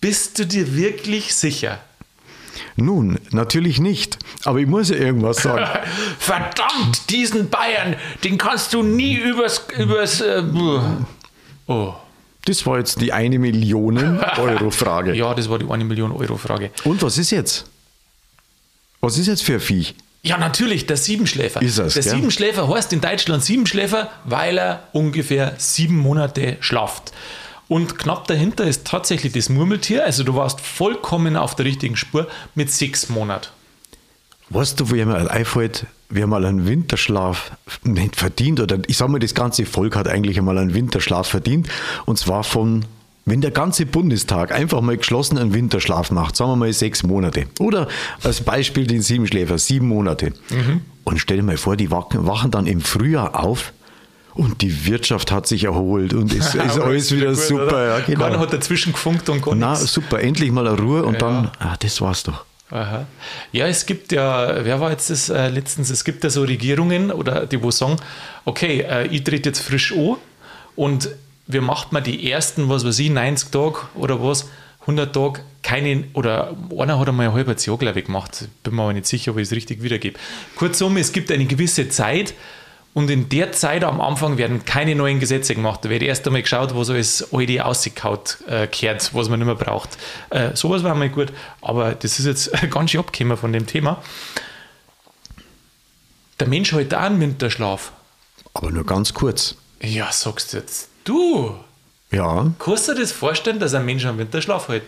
Bist 0.00 0.38
du 0.38 0.46
dir 0.46 0.76
wirklich 0.76 1.34
sicher? 1.34 1.78
Nun, 2.76 3.18
natürlich 3.30 3.80
nicht. 3.80 4.18
Aber 4.44 4.58
ich 4.58 4.66
muss 4.66 4.90
ja 4.90 4.96
irgendwas 4.96 5.38
sagen. 5.38 5.66
Verdammt, 6.18 7.10
diesen 7.10 7.50
Bayern, 7.50 7.96
den 8.22 8.38
kannst 8.38 8.72
du 8.72 8.82
nie 8.82 9.16
übers. 9.16 9.66
übers 9.78 10.20
äh, 10.20 10.42
oh. 11.66 11.94
Das 12.46 12.66
war 12.66 12.78
jetzt 12.78 13.00
die 13.00 13.12
eine 13.12 13.38
Million 13.38 13.96
Euro 14.36 14.70
Frage. 14.70 15.14
Ja, 15.14 15.34
das 15.34 15.48
war 15.48 15.58
die 15.58 15.70
1 15.70 15.84
Million 15.84 16.12
Euro 16.12 16.36
Frage. 16.36 16.70
Und 16.84 17.02
was 17.02 17.18
ist 17.18 17.30
jetzt? 17.30 17.64
Was 19.00 19.18
ist 19.18 19.26
jetzt 19.26 19.42
für 19.42 19.54
ein 19.54 19.60
Viech? 19.60 19.94
Ja, 20.22 20.38
natürlich, 20.38 20.86
der 20.86 20.96
Siebenschläfer. 20.96 21.60
Ist 21.60 21.78
es, 21.78 21.94
der 21.94 22.02
gell? 22.02 22.12
Siebenschläfer 22.12 22.68
heißt 22.68 22.92
in 22.94 23.00
Deutschland 23.00 23.44
Siebenschläfer, 23.44 24.10
weil 24.24 24.58
er 24.58 24.88
ungefähr 24.92 25.54
sieben 25.58 25.96
Monate 25.96 26.56
schlaft. 26.60 27.12
Und 27.68 27.98
knapp 27.98 28.26
dahinter 28.26 28.64
ist 28.64 28.86
tatsächlich 28.86 29.32
das 29.32 29.48
Murmeltier. 29.48 30.04
Also 30.04 30.22
du 30.24 30.34
warst 30.34 30.60
vollkommen 30.60 31.36
auf 31.36 31.54
der 31.56 31.66
richtigen 31.66 31.96
Spur 31.96 32.26
mit 32.54 32.70
sechs 32.70 33.08
Monaten. 33.08 33.48
Weißt 34.50 34.80
du, 34.80 34.90
wo 34.90 34.94
mir 34.94 35.30
einfällt, 35.30 35.86
wer 36.08 36.26
mal 36.26 36.44
einen 36.44 36.66
Winterschlaf 36.66 37.52
nicht 37.82 38.16
verdient, 38.16 38.60
oder 38.60 38.78
ich 38.86 38.96
sage 38.96 39.12
mal, 39.12 39.18
das 39.18 39.34
ganze 39.34 39.66
Volk 39.66 39.96
hat 39.96 40.08
eigentlich 40.08 40.38
einmal 40.38 40.58
einen 40.58 40.74
Winterschlaf 40.74 41.28
verdient, 41.28 41.68
und 42.06 42.18
zwar 42.18 42.44
von 42.44 42.84
Wenn 43.26 43.40
der 43.40 43.52
ganze 43.52 43.86
Bundestag 43.86 44.52
einfach 44.52 44.82
mal 44.82 44.98
geschlossen 44.98 45.38
einen 45.38 45.54
Winterschlaf 45.54 46.10
macht, 46.10 46.36
sagen 46.36 46.50
wir 46.50 46.56
mal 46.56 46.72
sechs 46.72 47.02
Monate, 47.02 47.46
oder 47.58 47.88
als 48.22 48.42
Beispiel 48.42 48.86
den 48.86 49.00
Siebenschläfer, 49.00 49.56
sieben 49.58 49.88
Monate, 49.88 50.34
mhm. 50.50 50.82
und 51.04 51.18
stell 51.18 51.38
dir 51.38 51.42
mal 51.42 51.56
vor, 51.56 51.76
die 51.76 51.90
wachen, 51.90 52.50
dann 52.50 52.66
im 52.66 52.80
Frühjahr 52.80 53.42
auf 53.42 53.72
und 54.34 54.62
die 54.62 54.86
Wirtschaft 54.86 55.32
hat 55.32 55.46
sich 55.46 55.64
erholt 55.64 56.12
und 56.12 56.32
es 56.32 56.54
ist 56.54 56.78
alles 56.80 57.12
wieder, 57.12 57.30
gut, 57.30 57.40
super. 57.40 57.86
Ja, 57.86 58.00
genau. 58.00 58.24
Keiner 58.24 58.40
hat 58.40 58.52
dazwischen 58.52 58.92
gefunkt 58.92 59.28
und 59.28 59.42
gar 59.42 59.54
Na, 59.54 59.76
super, 59.76 60.20
endlich 60.20 60.50
mal 60.50 60.66
eine 60.66 60.78
Ruhe 60.78 61.04
und 61.04 61.14
ja. 61.14 61.20
dann, 61.20 61.50
ah, 61.60 61.76
das 61.78 62.00
war's 62.00 62.24
doch. 62.24 62.44
Aha. 62.74 63.06
Ja, 63.52 63.68
es 63.68 63.86
gibt 63.86 64.10
ja, 64.10 64.64
wer 64.64 64.80
war 64.80 64.90
jetzt 64.90 65.08
das 65.08 65.28
äh, 65.28 65.48
letztens? 65.48 65.90
Es 65.90 66.02
gibt 66.02 66.24
ja 66.24 66.30
so 66.30 66.42
Regierungen 66.42 67.12
oder 67.12 67.46
die 67.46 67.62
wo 67.62 67.70
sagen, 67.70 67.98
okay, 68.44 68.80
äh, 68.80 69.06
ich 69.06 69.22
trete 69.22 69.50
jetzt 69.50 69.60
frisch 69.60 69.92
an 69.92 70.16
und 70.74 71.08
wir 71.46 71.62
machen 71.62 71.90
mal 71.92 72.00
die 72.00 72.28
ersten, 72.28 72.68
was 72.68 72.84
weiß 72.84 72.98
ich, 72.98 73.10
90 73.10 73.50
Tage 73.50 73.76
oder 73.94 74.20
was, 74.20 74.48
100 74.80 75.14
Tage 75.14 75.42
keine, 75.62 76.02
oder 76.14 76.56
einer 76.76 76.98
hat 76.98 77.08
einmal 77.08 77.28
ein 77.28 77.32
halbes 77.32 77.64
Jahr, 77.64 77.78
glaube 77.78 78.00
ich, 78.00 78.06
gemacht. 78.06 78.48
Bin 78.64 78.74
mir 78.74 78.82
aber 78.82 78.92
nicht 78.92 79.06
sicher, 79.06 79.30
ob 79.30 79.38
ich 79.38 79.44
es 79.44 79.52
richtig 79.52 79.80
wiedergebe. 79.84 80.18
Kurzum, 80.56 80.96
es 80.96 81.12
gibt 81.12 81.30
eine 81.30 81.46
gewisse 81.46 81.88
Zeit, 81.90 82.34
und 82.94 83.10
in 83.10 83.28
der 83.28 83.50
Zeit 83.50 83.82
am 83.82 84.00
Anfang 84.00 84.38
werden 84.38 84.64
keine 84.64 84.94
neuen 84.94 85.18
Gesetze 85.18 85.56
gemacht. 85.56 85.84
Da 85.84 85.90
wird 85.90 86.02
erst 86.04 86.24
einmal 86.26 86.42
geschaut, 86.42 86.74
was 86.76 86.88
alles 86.90 87.32
alte 87.32 87.64
ausgekaut 87.64 88.38
äh, 88.48 88.68
kehrt, 88.68 89.12
was 89.12 89.28
man 89.28 89.40
nicht 89.40 89.46
mehr 89.46 89.56
braucht. 89.56 89.98
Äh, 90.30 90.54
sowas 90.54 90.84
war 90.84 90.94
mal 90.94 91.10
gut, 91.10 91.32
aber 91.60 91.94
das 91.94 92.20
ist 92.20 92.26
jetzt 92.26 92.52
ganz 92.70 92.92
schön 92.92 93.00
abgekommen 93.00 93.36
von 93.36 93.52
dem 93.52 93.66
Thema. 93.66 94.00
Der 96.38 96.46
Mensch 96.46 96.72
hat 96.72 96.94
auch 96.94 97.00
einen 97.00 97.20
Winterschlaf. 97.20 97.92
Aber 98.54 98.70
nur 98.70 98.86
ganz 98.86 99.12
kurz. 99.12 99.56
Ja, 99.82 100.10
sagst 100.12 100.52
du 100.52 100.58
jetzt. 100.58 100.88
Du? 101.02 101.54
Ja. 102.12 102.52
Kannst 102.60 102.88
du 102.88 102.94
dir 102.94 103.00
das 103.00 103.10
vorstellen, 103.12 103.58
dass 103.58 103.74
ein 103.74 103.84
Mensch 103.84 104.06
einen 104.06 104.18
Winterschlaf 104.18 104.68
hat? 104.68 104.82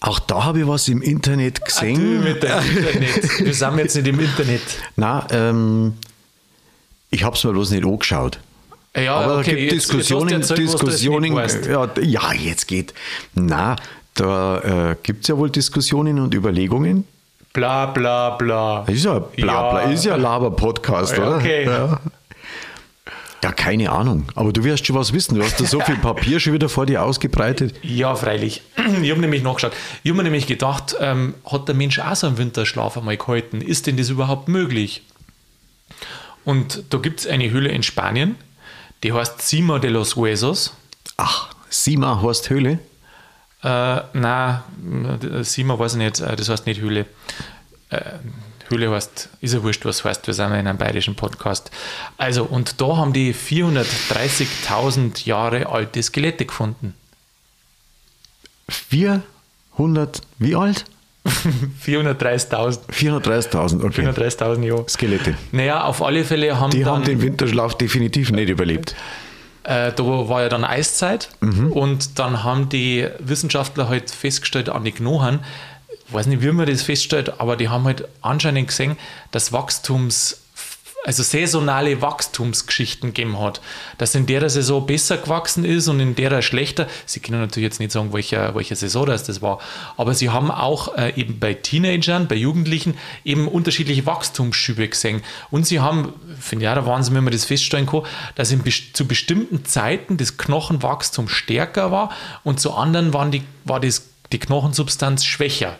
Auch 0.00 0.18
da 0.20 0.44
habe 0.44 0.60
ich 0.60 0.66
was 0.66 0.88
im 0.88 1.02
Internet 1.02 1.62
gesehen. 1.64 1.96
Ah, 1.96 2.24
du 2.24 2.30
mit 2.32 2.42
dem 2.42 2.76
Internet. 2.76 3.40
Wir 3.40 3.54
sind 3.54 3.78
jetzt 3.78 3.96
nicht 3.96 4.06
im 4.06 4.20
Internet. 4.20 4.62
Na, 4.96 5.26
ähm, 5.30 5.94
ich 7.10 7.24
habe 7.24 7.36
es 7.36 7.44
mir 7.44 7.52
bloß 7.52 7.70
nicht 7.70 7.84
angeschaut. 7.84 8.40
Ja, 8.96 9.16
Aber 9.16 9.38
okay, 9.38 9.50
gibt 9.50 9.60
jetzt, 9.60 9.72
Diskussionen, 9.72 10.30
jetzt 10.30 10.50
erzählt, 10.50 10.72
Diskussionen. 10.72 11.36
Ja, 11.36 11.90
ja, 12.00 12.32
jetzt 12.32 12.66
geht. 12.66 12.94
Na, 13.34 13.76
da 14.14 14.90
äh, 14.92 14.96
gibt 15.02 15.22
es 15.22 15.28
ja 15.28 15.36
wohl 15.36 15.50
Diskussionen 15.50 16.18
und 16.18 16.34
Überlegungen. 16.34 17.04
Bla 17.52 17.86
bla 17.86 18.30
bla. 18.30 18.84
Ist 18.86 19.04
ja 19.04 19.18
bla 19.18 19.70
bla, 19.70 19.80
ist 19.90 20.04
ja 20.04 20.16
Laber-Podcast, 20.16 21.18
oder? 21.18 21.36
Okay. 21.36 21.64
Ja. 21.66 22.00
ja. 23.42 23.52
keine 23.52 23.90
Ahnung. 23.92 24.26
Aber 24.34 24.52
du 24.52 24.64
wirst 24.64 24.86
schon 24.86 24.96
was 24.96 25.12
wissen. 25.12 25.34
Du 25.34 25.42
hast 25.42 25.60
da 25.60 25.64
so 25.64 25.80
viel 25.80 25.96
Papier 25.96 26.40
schon 26.40 26.54
wieder 26.54 26.70
vor 26.70 26.86
dir 26.86 27.02
ausgebreitet. 27.02 27.74
Ja, 27.82 28.14
freilich. 28.14 28.62
Ich 29.02 29.10
habe 29.10 29.20
nämlich 29.20 29.42
nachgeschaut. 29.42 29.72
Ich 30.02 30.10
habe 30.10 30.18
mir 30.18 30.24
nämlich 30.24 30.46
gedacht, 30.46 30.96
ähm, 31.00 31.34
hat 31.50 31.68
der 31.68 31.74
Mensch 31.74 31.98
auch 31.98 32.14
so 32.14 32.26
einen 32.28 32.38
Winterschlaf 32.38 32.96
einmal 32.96 33.16
gehalten? 33.16 33.60
Ist 33.60 33.86
denn 33.86 33.96
das 33.96 34.10
überhaupt 34.10 34.48
möglich? 34.48 35.02
Und 36.46 36.84
da 36.90 36.98
gibt 36.98 37.20
es 37.20 37.26
eine 37.26 37.50
Höhle 37.50 37.70
in 37.70 37.82
Spanien, 37.82 38.36
die 39.02 39.12
heißt 39.12 39.42
Cima 39.42 39.80
de 39.80 39.90
los 39.90 40.14
Huesos. 40.14 40.74
Ach, 41.16 41.52
Cima 41.72 42.22
heißt 42.22 42.48
Höhle? 42.50 42.78
Äh, 43.64 44.00
nein, 44.12 44.62
Cima 45.42 45.76
weiß 45.76 45.94
ich 45.94 45.98
nicht, 45.98 46.20
äh, 46.20 46.36
das 46.36 46.48
heißt 46.48 46.66
nicht 46.66 46.80
Höhle. 46.80 47.06
Äh, 47.90 48.00
Höhle 48.68 48.92
heißt, 48.92 49.28
ist 49.40 49.54
ja 49.54 49.62
wurscht, 49.64 49.84
was 49.84 50.04
heißt, 50.04 50.28
wir 50.28 50.34
sind 50.34 50.52
ja 50.52 50.58
in 50.60 50.68
einem 50.68 50.78
bayerischen 50.78 51.16
Podcast. 51.16 51.72
Also, 52.16 52.44
und 52.44 52.80
da 52.80 52.96
haben 52.96 53.12
die 53.12 53.34
430.000 53.34 55.26
Jahre 55.26 55.66
alte 55.66 56.00
Skelette 56.00 56.46
gefunden. 56.46 56.94
400, 58.68 60.20
wie 60.38 60.54
alt? 60.54 60.84
430.000. 61.84 62.78
430.000, 62.90 63.84
okay. 63.84 64.02
430.000 64.02 64.62
Jahre. 64.62 64.84
Skelette. 64.88 65.34
Naja, 65.52 65.84
auf 65.84 66.02
alle 66.02 66.24
Fälle 66.24 66.58
haben 66.58 66.70
Die 66.70 66.80
dann, 66.80 66.96
haben 66.96 67.04
den 67.04 67.22
Winterschlaf 67.22 67.74
definitiv 67.74 68.30
nicht 68.32 68.48
überlebt. 68.48 68.94
Äh, 69.64 69.92
da 69.92 70.04
war 70.04 70.42
ja 70.42 70.48
dann 70.48 70.64
Eiszeit 70.64 71.28
mhm. 71.40 71.72
und 71.72 72.18
dann 72.18 72.44
haben 72.44 72.68
die 72.68 73.08
Wissenschaftler 73.18 73.88
halt 73.88 74.10
festgestellt 74.10 74.68
an 74.68 74.84
die 74.84 74.92
Knochen, 74.92 75.40
ich 76.08 76.14
weiß 76.14 76.26
nicht, 76.26 76.42
wie 76.42 76.52
man 76.52 76.66
das 76.66 76.82
feststellt, 76.82 77.40
aber 77.40 77.56
die 77.56 77.68
haben 77.68 77.84
halt 77.84 78.06
anscheinend 78.22 78.68
gesehen, 78.68 78.96
dass 79.32 79.52
Wachstums 79.52 80.40
also 81.06 81.22
saisonale 81.22 82.02
Wachstumsgeschichten 82.02 83.14
gegeben 83.14 83.38
hat. 83.38 83.60
Dass 83.96 84.16
in 84.16 84.26
der 84.26 84.50
Saison 84.50 84.84
besser 84.84 85.18
gewachsen 85.18 85.64
ist 85.64 85.86
und 85.86 86.00
in 86.00 86.16
der 86.16 86.42
schlechter. 86.42 86.88
Sie 87.06 87.20
können 87.20 87.40
natürlich 87.40 87.64
jetzt 87.64 87.78
nicht 87.78 87.92
sagen, 87.92 88.12
welche, 88.12 88.56
welche 88.56 88.74
Saison 88.74 89.06
das, 89.06 89.22
das 89.22 89.40
war. 89.40 89.60
Aber 89.96 90.14
sie 90.14 90.30
haben 90.30 90.50
auch 90.50 90.96
äh, 90.96 91.12
eben 91.14 91.38
bei 91.38 91.54
Teenagern, 91.54 92.26
bei 92.26 92.34
Jugendlichen 92.34 92.98
eben 93.24 93.46
unterschiedliche 93.46 94.04
Wachstumsschübe 94.04 94.88
gesehen. 94.88 95.22
Und 95.52 95.64
sie 95.64 95.78
haben, 95.78 96.12
finde 96.40 96.64
ich 96.64 96.68
auch 96.70 96.74
der 96.74 96.86
Wahnsinn, 96.86 97.14
wenn 97.14 97.22
man 97.22 97.32
das 97.32 97.44
feststellen 97.44 97.86
kann, 97.86 98.02
dass 98.34 98.50
in, 98.50 98.64
zu 98.92 99.06
bestimmten 99.06 99.64
Zeiten 99.64 100.16
das 100.16 100.36
Knochenwachstum 100.36 101.28
stärker 101.28 101.92
war 101.92 102.10
und 102.42 102.58
zu 102.58 102.74
anderen 102.74 103.14
waren 103.14 103.30
die, 103.30 103.44
war 103.64 103.78
das, 103.78 104.08
die 104.32 104.40
Knochensubstanz 104.40 105.24
schwächer. 105.24 105.78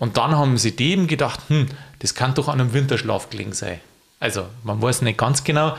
Und 0.00 0.16
dann 0.16 0.34
haben 0.34 0.58
sie 0.58 0.74
dem 0.74 1.06
gedacht, 1.06 1.38
hm, 1.46 1.68
das 2.00 2.16
kann 2.16 2.34
doch 2.34 2.48
an 2.48 2.60
einem 2.60 2.72
Winterschlaf 2.72 3.30
gelegen 3.30 3.52
sein. 3.52 3.78
Also 4.22 4.46
man 4.62 4.80
weiß 4.80 5.02
nicht 5.02 5.18
ganz 5.18 5.42
genau, 5.42 5.76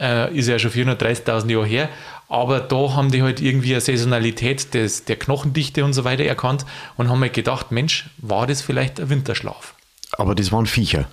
äh, 0.00 0.36
ist 0.36 0.48
ja 0.48 0.58
schon 0.58 0.72
430.000 0.72 1.48
Jahre 1.52 1.64
her, 1.64 1.88
aber 2.28 2.58
da 2.58 2.96
haben 2.96 3.12
die 3.12 3.22
halt 3.22 3.40
irgendwie 3.40 3.70
eine 3.70 3.80
Saisonalität 3.80 4.74
des, 4.74 5.04
der 5.04 5.14
Knochendichte 5.14 5.84
und 5.84 5.92
so 5.92 6.02
weiter 6.02 6.24
erkannt 6.24 6.66
und 6.96 7.08
haben 7.08 7.20
halt 7.20 7.34
gedacht, 7.34 7.70
Mensch, 7.70 8.10
war 8.18 8.48
das 8.48 8.62
vielleicht 8.62 8.98
ein 8.98 9.10
Winterschlaf? 9.10 9.74
Aber 10.18 10.34
das 10.34 10.50
waren 10.50 10.66
Viecher. 10.66 11.04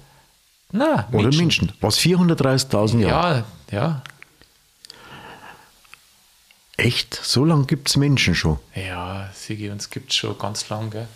Na, 0.72 1.08
Oder 1.12 1.24
Menschen. 1.26 1.40
Menschen. 1.40 1.74
Was 1.82 2.00
430.000 2.00 3.00
Jahre? 3.02 3.44
Ja, 3.70 3.78
ja. 3.78 4.02
Echt? 6.78 7.14
So 7.14 7.46
lange 7.46 7.66
gibt 7.66 7.90
es 7.90 7.98
Menschen 7.98 8.34
schon? 8.34 8.58
Ja, 8.74 9.30
Sigi, 9.36 9.70
uns 9.70 9.92
gibt 9.92 10.10
es 10.10 10.16
schon 10.16 10.36
ganz 10.40 10.68
lange. 10.70 11.08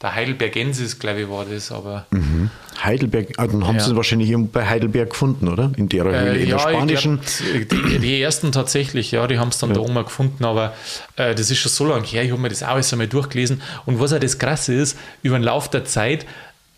Der 0.00 0.14
Heidelbergensis, 0.14 1.00
glaube 1.00 1.22
ich, 1.22 1.28
war 1.28 1.44
das, 1.44 1.72
aber. 1.72 2.06
Mhm. 2.10 2.50
Heidelberg, 2.84 3.32
ah, 3.36 3.48
dann 3.48 3.66
haben 3.66 3.76
ja. 3.76 3.82
sie 3.82 3.90
es 3.90 3.96
wahrscheinlich 3.96 4.32
bei 4.52 4.64
Heidelberg 4.64 5.10
gefunden, 5.10 5.48
oder? 5.48 5.72
In 5.76 5.88
der 5.88 6.04
Höhle, 6.04 6.34
äh, 6.34 6.42
in 6.42 6.48
ja, 6.48 6.56
der 6.56 6.58
spanischen. 6.60 7.20
Glaub, 7.20 7.68
die, 7.68 7.98
die, 7.98 8.22
ersten 8.22 8.52
tatsächlich, 8.52 9.10
ja, 9.10 9.26
die 9.26 9.40
haben 9.40 9.48
es 9.48 9.58
dann 9.58 9.70
ja. 9.70 9.74
da 9.74 9.80
oben 9.80 9.96
gefunden, 9.96 10.44
aber 10.44 10.72
äh, 11.16 11.34
das 11.34 11.50
ist 11.50 11.58
schon 11.58 11.72
so 11.72 11.86
lange 11.86 12.06
her, 12.06 12.22
ich 12.22 12.30
habe 12.30 12.40
mir 12.40 12.48
das 12.48 12.62
auch 12.62 12.68
alles 12.68 12.92
einmal 12.92 13.08
durchgelesen. 13.08 13.60
Und 13.86 13.98
was 13.98 14.12
auch 14.12 14.20
das 14.20 14.38
Krasse 14.38 14.74
ist, 14.74 14.96
über 15.22 15.36
den 15.36 15.42
Lauf 15.42 15.68
der 15.68 15.84
Zeit 15.84 16.26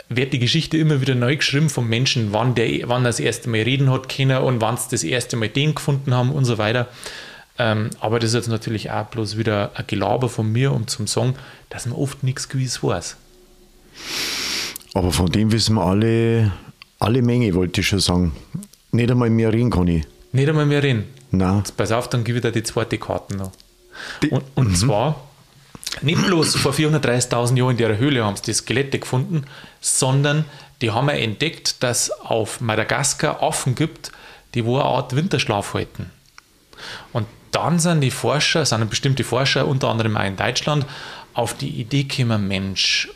wird 0.09 0.33
die 0.33 0.38
Geschichte 0.38 0.78
immer 0.78 1.02
wieder 1.02 1.14
neu 1.14 1.37
geschrieben 1.37 1.68
vom 1.68 1.88
Menschen, 1.88 2.33
wann 2.33 2.54
der 2.54 2.88
wann 2.88 3.04
das 3.04 3.20
erste 3.20 3.50
Mal 3.50 3.62
reden 3.62 3.90
hat 3.90 4.09
können 4.09 4.38
und 4.38 4.62
wann 4.62 4.78
sie 4.78 4.88
das 4.90 5.04
erste 5.04 5.37
Mal 5.37 5.50
den 5.50 5.74
gefunden 5.74 6.14
haben 6.14 6.33
und 6.33 6.46
so 6.46 6.56
weiter. 6.56 6.88
Ähm, 7.62 7.90
aber 8.01 8.18
das 8.20 8.31
ist 8.31 8.37
jetzt 8.37 8.49
natürlich 8.49 8.90
auch 8.90 9.05
bloß 9.05 9.37
wieder 9.37 9.73
ein 9.75 9.85
Gelaber 9.87 10.31
von 10.31 10.51
mir, 10.51 10.73
um 10.73 10.87
zum 10.87 11.07
sagen, 11.07 11.35
dass 11.68 11.85
man 11.85 11.94
oft 11.94 12.23
nichts 12.23 12.49
gewiss 12.49 12.83
weiß. 12.83 13.16
Aber 14.94 15.12
von 15.12 15.31
dem 15.31 15.53
wissen 15.53 15.75
wir 15.75 15.85
alle, 15.85 16.53
alle 16.99 17.20
Menge, 17.20 17.55
wollte 17.55 17.83
ich 17.83 17.88
schon 17.88 18.01
sagen. 18.01 18.33
Nicht 18.92 19.11
einmal 19.11 19.29
mehr 19.29 19.53
reden 19.53 19.68
kann 19.68 19.88
ich. 19.88 20.07
Nicht 20.33 20.49
einmal 20.49 20.64
mehr 20.64 20.83
reden? 20.83 21.05
Nein. 21.33 21.59
Jetzt 21.59 21.77
pass 21.77 21.92
auf, 21.92 22.09
dann 22.09 22.25
gebe 22.25 22.38
ich 22.38 22.42
dir 22.42 22.51
die 22.51 22.62
zweite 22.62 22.96
Karte 22.96 23.37
noch. 23.37 23.53
Die, 24.23 24.31
und, 24.31 24.42
und 24.55 24.68
mhm. 24.68 24.75
zwar, 24.77 25.29
nicht 26.01 26.25
bloß 26.25 26.57
vor 26.57 26.73
430.000 26.73 27.59
Jahren 27.59 27.73
in 27.73 27.77
der 27.77 27.99
Höhle 27.99 28.25
haben 28.25 28.37
sie 28.37 28.44
die 28.44 28.55
Skelette 28.55 29.01
gefunden, 29.01 29.44
sondern 29.83 30.46
die 30.81 30.92
haben 30.92 31.09
ja 31.09 31.16
entdeckt, 31.16 31.83
dass 31.83 32.11
auf 32.11 32.62
Madagaskar 32.62 33.42
Affen 33.42 33.75
gibt, 33.75 34.12
die 34.55 34.64
wo 34.64 34.77
eine 34.77 34.87
Art 34.87 35.14
Winterschlaf 35.14 35.75
halten. 35.75 36.11
Und 37.12 37.27
dann 37.51 37.79
sind 37.79 38.01
die 38.01 38.11
Forscher, 38.11 38.65
sind 38.65 38.89
bestimmte 38.91 39.25
Forscher, 39.25 39.67
unter 39.67 39.89
anderem 39.89 40.17
auch 40.17 40.25
in 40.25 40.37
Deutschland, 40.37 40.87
auf 41.35 41.55
die 41.55 41.69
Idee 41.69 42.05
gekommen, 42.05 42.49
Mensch, 42.49 43.09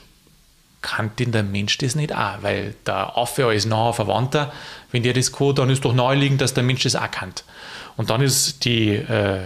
kann 0.83 1.11
denn 1.18 1.33
der 1.33 1.42
Mensch 1.42 1.79
das 1.79 1.94
nicht 1.94 2.14
auch? 2.14 2.42
Weil 2.42 2.75
der 2.87 3.16
Affe 3.16 3.47
als 3.47 3.64
naher 3.64 3.94
Verwandter, 3.94 4.53
wenn 4.90 5.03
der 5.03 5.14
das 5.14 5.33
kann, 5.33 5.55
dann 5.55 5.70
ist 5.70 5.85
doch 5.85 5.94
naheliegend, 5.94 6.40
dass 6.40 6.53
der 6.53 6.62
Mensch 6.62 6.83
das 6.83 6.94
auch 6.94 7.11
kann. 7.11 7.33
Und 7.97 8.11
dann 8.11 8.20
ist 8.20 8.64
die 8.64 8.90
äh, 8.90 9.44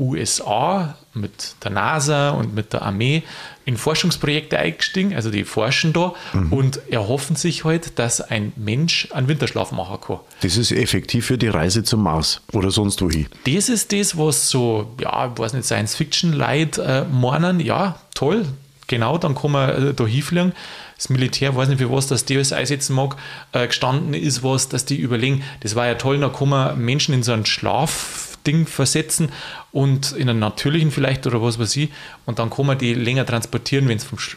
USA 0.00 0.96
mit 1.12 1.54
der 1.62 1.70
NASA 1.70 2.30
und 2.30 2.54
mit 2.54 2.72
der 2.72 2.82
Armee 2.82 3.22
in 3.64 3.76
Forschungsprojekte 3.76 4.58
eingestiegen, 4.58 5.14
also 5.14 5.30
die 5.30 5.44
forschen 5.44 5.92
da 5.92 6.14
mhm. 6.32 6.52
und 6.52 6.80
erhoffen 6.90 7.36
sich 7.36 7.64
halt, 7.64 7.98
dass 7.98 8.20
ein 8.20 8.52
Mensch 8.56 9.08
einen 9.12 9.28
Winterschlaf 9.28 9.70
machen 9.72 9.98
kann. 10.00 10.20
Das 10.40 10.56
ist 10.56 10.72
effektiv 10.72 11.26
für 11.26 11.38
die 11.38 11.48
Reise 11.48 11.84
zum 11.84 12.02
Mars 12.02 12.40
oder 12.52 12.70
sonst 12.70 13.02
wohin. 13.02 13.26
Das 13.44 13.68
ist 13.68 13.92
das, 13.92 14.16
was 14.16 14.48
so, 14.48 14.90
ja, 15.00 15.30
ich 15.32 15.38
weiß 15.38 15.52
nicht, 15.52 15.66
Science-Fiction-Leid 15.66 16.78
äh, 16.78 17.04
meinen, 17.04 17.60
ja, 17.60 18.00
toll, 18.14 18.46
genau, 18.86 19.18
dann 19.18 19.34
kann 19.34 19.52
man 19.52 19.88
äh, 19.88 19.94
da 19.94 20.06
hinfliegen. 20.06 20.52
Das 20.96 21.08
Militär, 21.08 21.56
weiß 21.56 21.68
nicht, 21.68 21.78
für 21.78 21.90
was 21.90 22.08
das 22.08 22.26
alles 22.28 22.52
einsetzen 22.52 22.94
mag, 22.94 23.16
äh, 23.52 23.66
gestanden 23.66 24.14
ist 24.14 24.42
was, 24.42 24.68
dass 24.68 24.84
die 24.84 24.96
überlegen, 24.96 25.42
das 25.60 25.74
war 25.74 25.86
ja 25.86 25.94
toll, 25.94 26.18
da 26.18 26.28
kann 26.28 26.48
man 26.48 26.78
Menschen 26.78 27.14
in 27.14 27.22
so 27.22 27.32
einen 27.32 27.46
Schlaf 27.46 28.29
Ding 28.46 28.66
versetzen 28.66 29.30
und 29.72 30.12
in 30.12 30.28
einen 30.28 30.38
natürlichen 30.38 30.90
vielleicht 30.90 31.26
oder 31.26 31.42
was 31.42 31.58
weiß 31.58 31.76
ich. 31.76 31.90
Und 32.26 32.38
dann 32.38 32.50
kann 32.50 32.66
man 32.66 32.78
die 32.78 32.94
länger 32.94 33.26
transportieren, 33.26 33.88
wenn 33.88 33.96
es 33.98 34.04
vom 34.04 34.18
Sch 34.18 34.36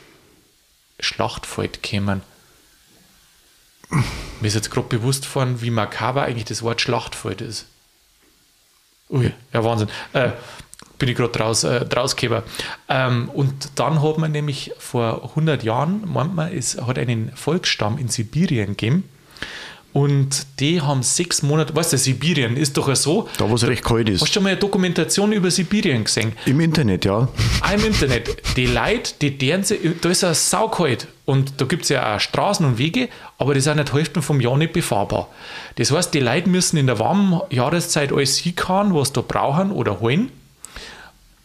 Schlachtfeld 1.00 1.84
kämen. 1.84 2.22
Mir 3.90 4.48
ist 4.48 4.54
jetzt 4.54 4.72
gerade 4.72 4.88
bewusst 4.88 5.34
worden, 5.36 5.62
wie 5.62 5.70
makaber 5.70 6.24
eigentlich 6.24 6.46
das 6.46 6.62
Wort 6.64 6.82
Schlachtfeld 6.82 7.42
ist. 7.42 7.66
Ui, 9.10 9.32
ja, 9.52 9.64
Wahnsinn. 9.64 9.90
Äh, 10.14 10.32
bin 10.98 11.10
ich 11.10 11.16
gerade 11.16 11.32
draus, 11.32 11.64
äh, 11.64 11.86
drausgeber. 11.86 12.44
Ähm, 12.88 13.30
und 13.30 13.80
dann 13.80 14.02
hat 14.02 14.18
man 14.18 14.32
nämlich 14.32 14.72
vor 14.78 15.32
100 15.32 15.64
Jahren, 15.64 16.04
meint 16.12 16.34
man, 16.34 16.52
es 16.52 16.80
hat 16.82 16.98
einen 16.98 17.36
Volksstamm 17.36 17.98
in 17.98 18.08
Sibirien 18.08 18.70
gegeben. 18.70 19.10
Und 19.94 20.48
die 20.60 20.82
haben 20.82 21.04
sechs 21.04 21.44
Monate, 21.44 21.76
weißt 21.76 21.94
du, 21.94 21.98
Sibirien 21.98 22.58
ist 22.58 22.76
doch 22.76 22.88
ja 22.88 22.96
so. 22.96 23.30
Da, 23.38 23.48
wo 23.48 23.56
es 23.56 23.66
recht 23.66 23.84
kalt 23.84 24.10
ist. 24.10 24.22
Hast 24.22 24.30
du 24.30 24.34
schon 24.34 24.44
mal 24.44 24.50
eine 24.50 24.60
Dokumentation 24.60 25.32
über 25.32 25.52
Sibirien 25.52 26.04
gesehen? 26.04 26.34
Im 26.48 26.60
Internet, 26.60 27.06
ja. 27.06 27.28
Auch 27.62 27.74
im 27.74 27.86
Internet. 27.86 28.36
Die 28.58 28.66
Leute, 28.66 29.14
die 29.22 29.38
deren 29.38 29.64
da 30.02 30.10
ist 30.10 30.24
ja 30.24 30.34
saukalt. 30.34 31.08
Und 31.26 31.62
da 31.62 31.66
gibt 31.66 31.84
es 31.84 31.90
ja 31.90 32.16
auch 32.16 32.20
Straßen 32.20 32.66
und 32.66 32.80
Wege, 32.80 33.08
aber 33.38 33.54
die 33.54 33.62
sind 33.62 33.78
nicht 33.78 33.94
Hälfte 33.94 34.22
vom 34.24 34.42
Jahr 34.42 34.58
nicht 34.58 34.74
befahrbar. 34.74 35.30
Das 35.76 35.92
heißt, 35.92 36.14
die 36.14 36.20
Leute 36.20 36.50
müssen 36.50 36.78
in 36.78 36.88
der 36.88 36.98
warmen 37.00 37.42
Jahreszeit 37.52 38.12
alles 38.12 38.38
hinkauen, 38.40 38.94
was 38.96 39.10
sie 39.10 39.14
da 39.14 39.22
brauchen 39.22 39.72
oder 39.72 40.00
holen 40.00 40.32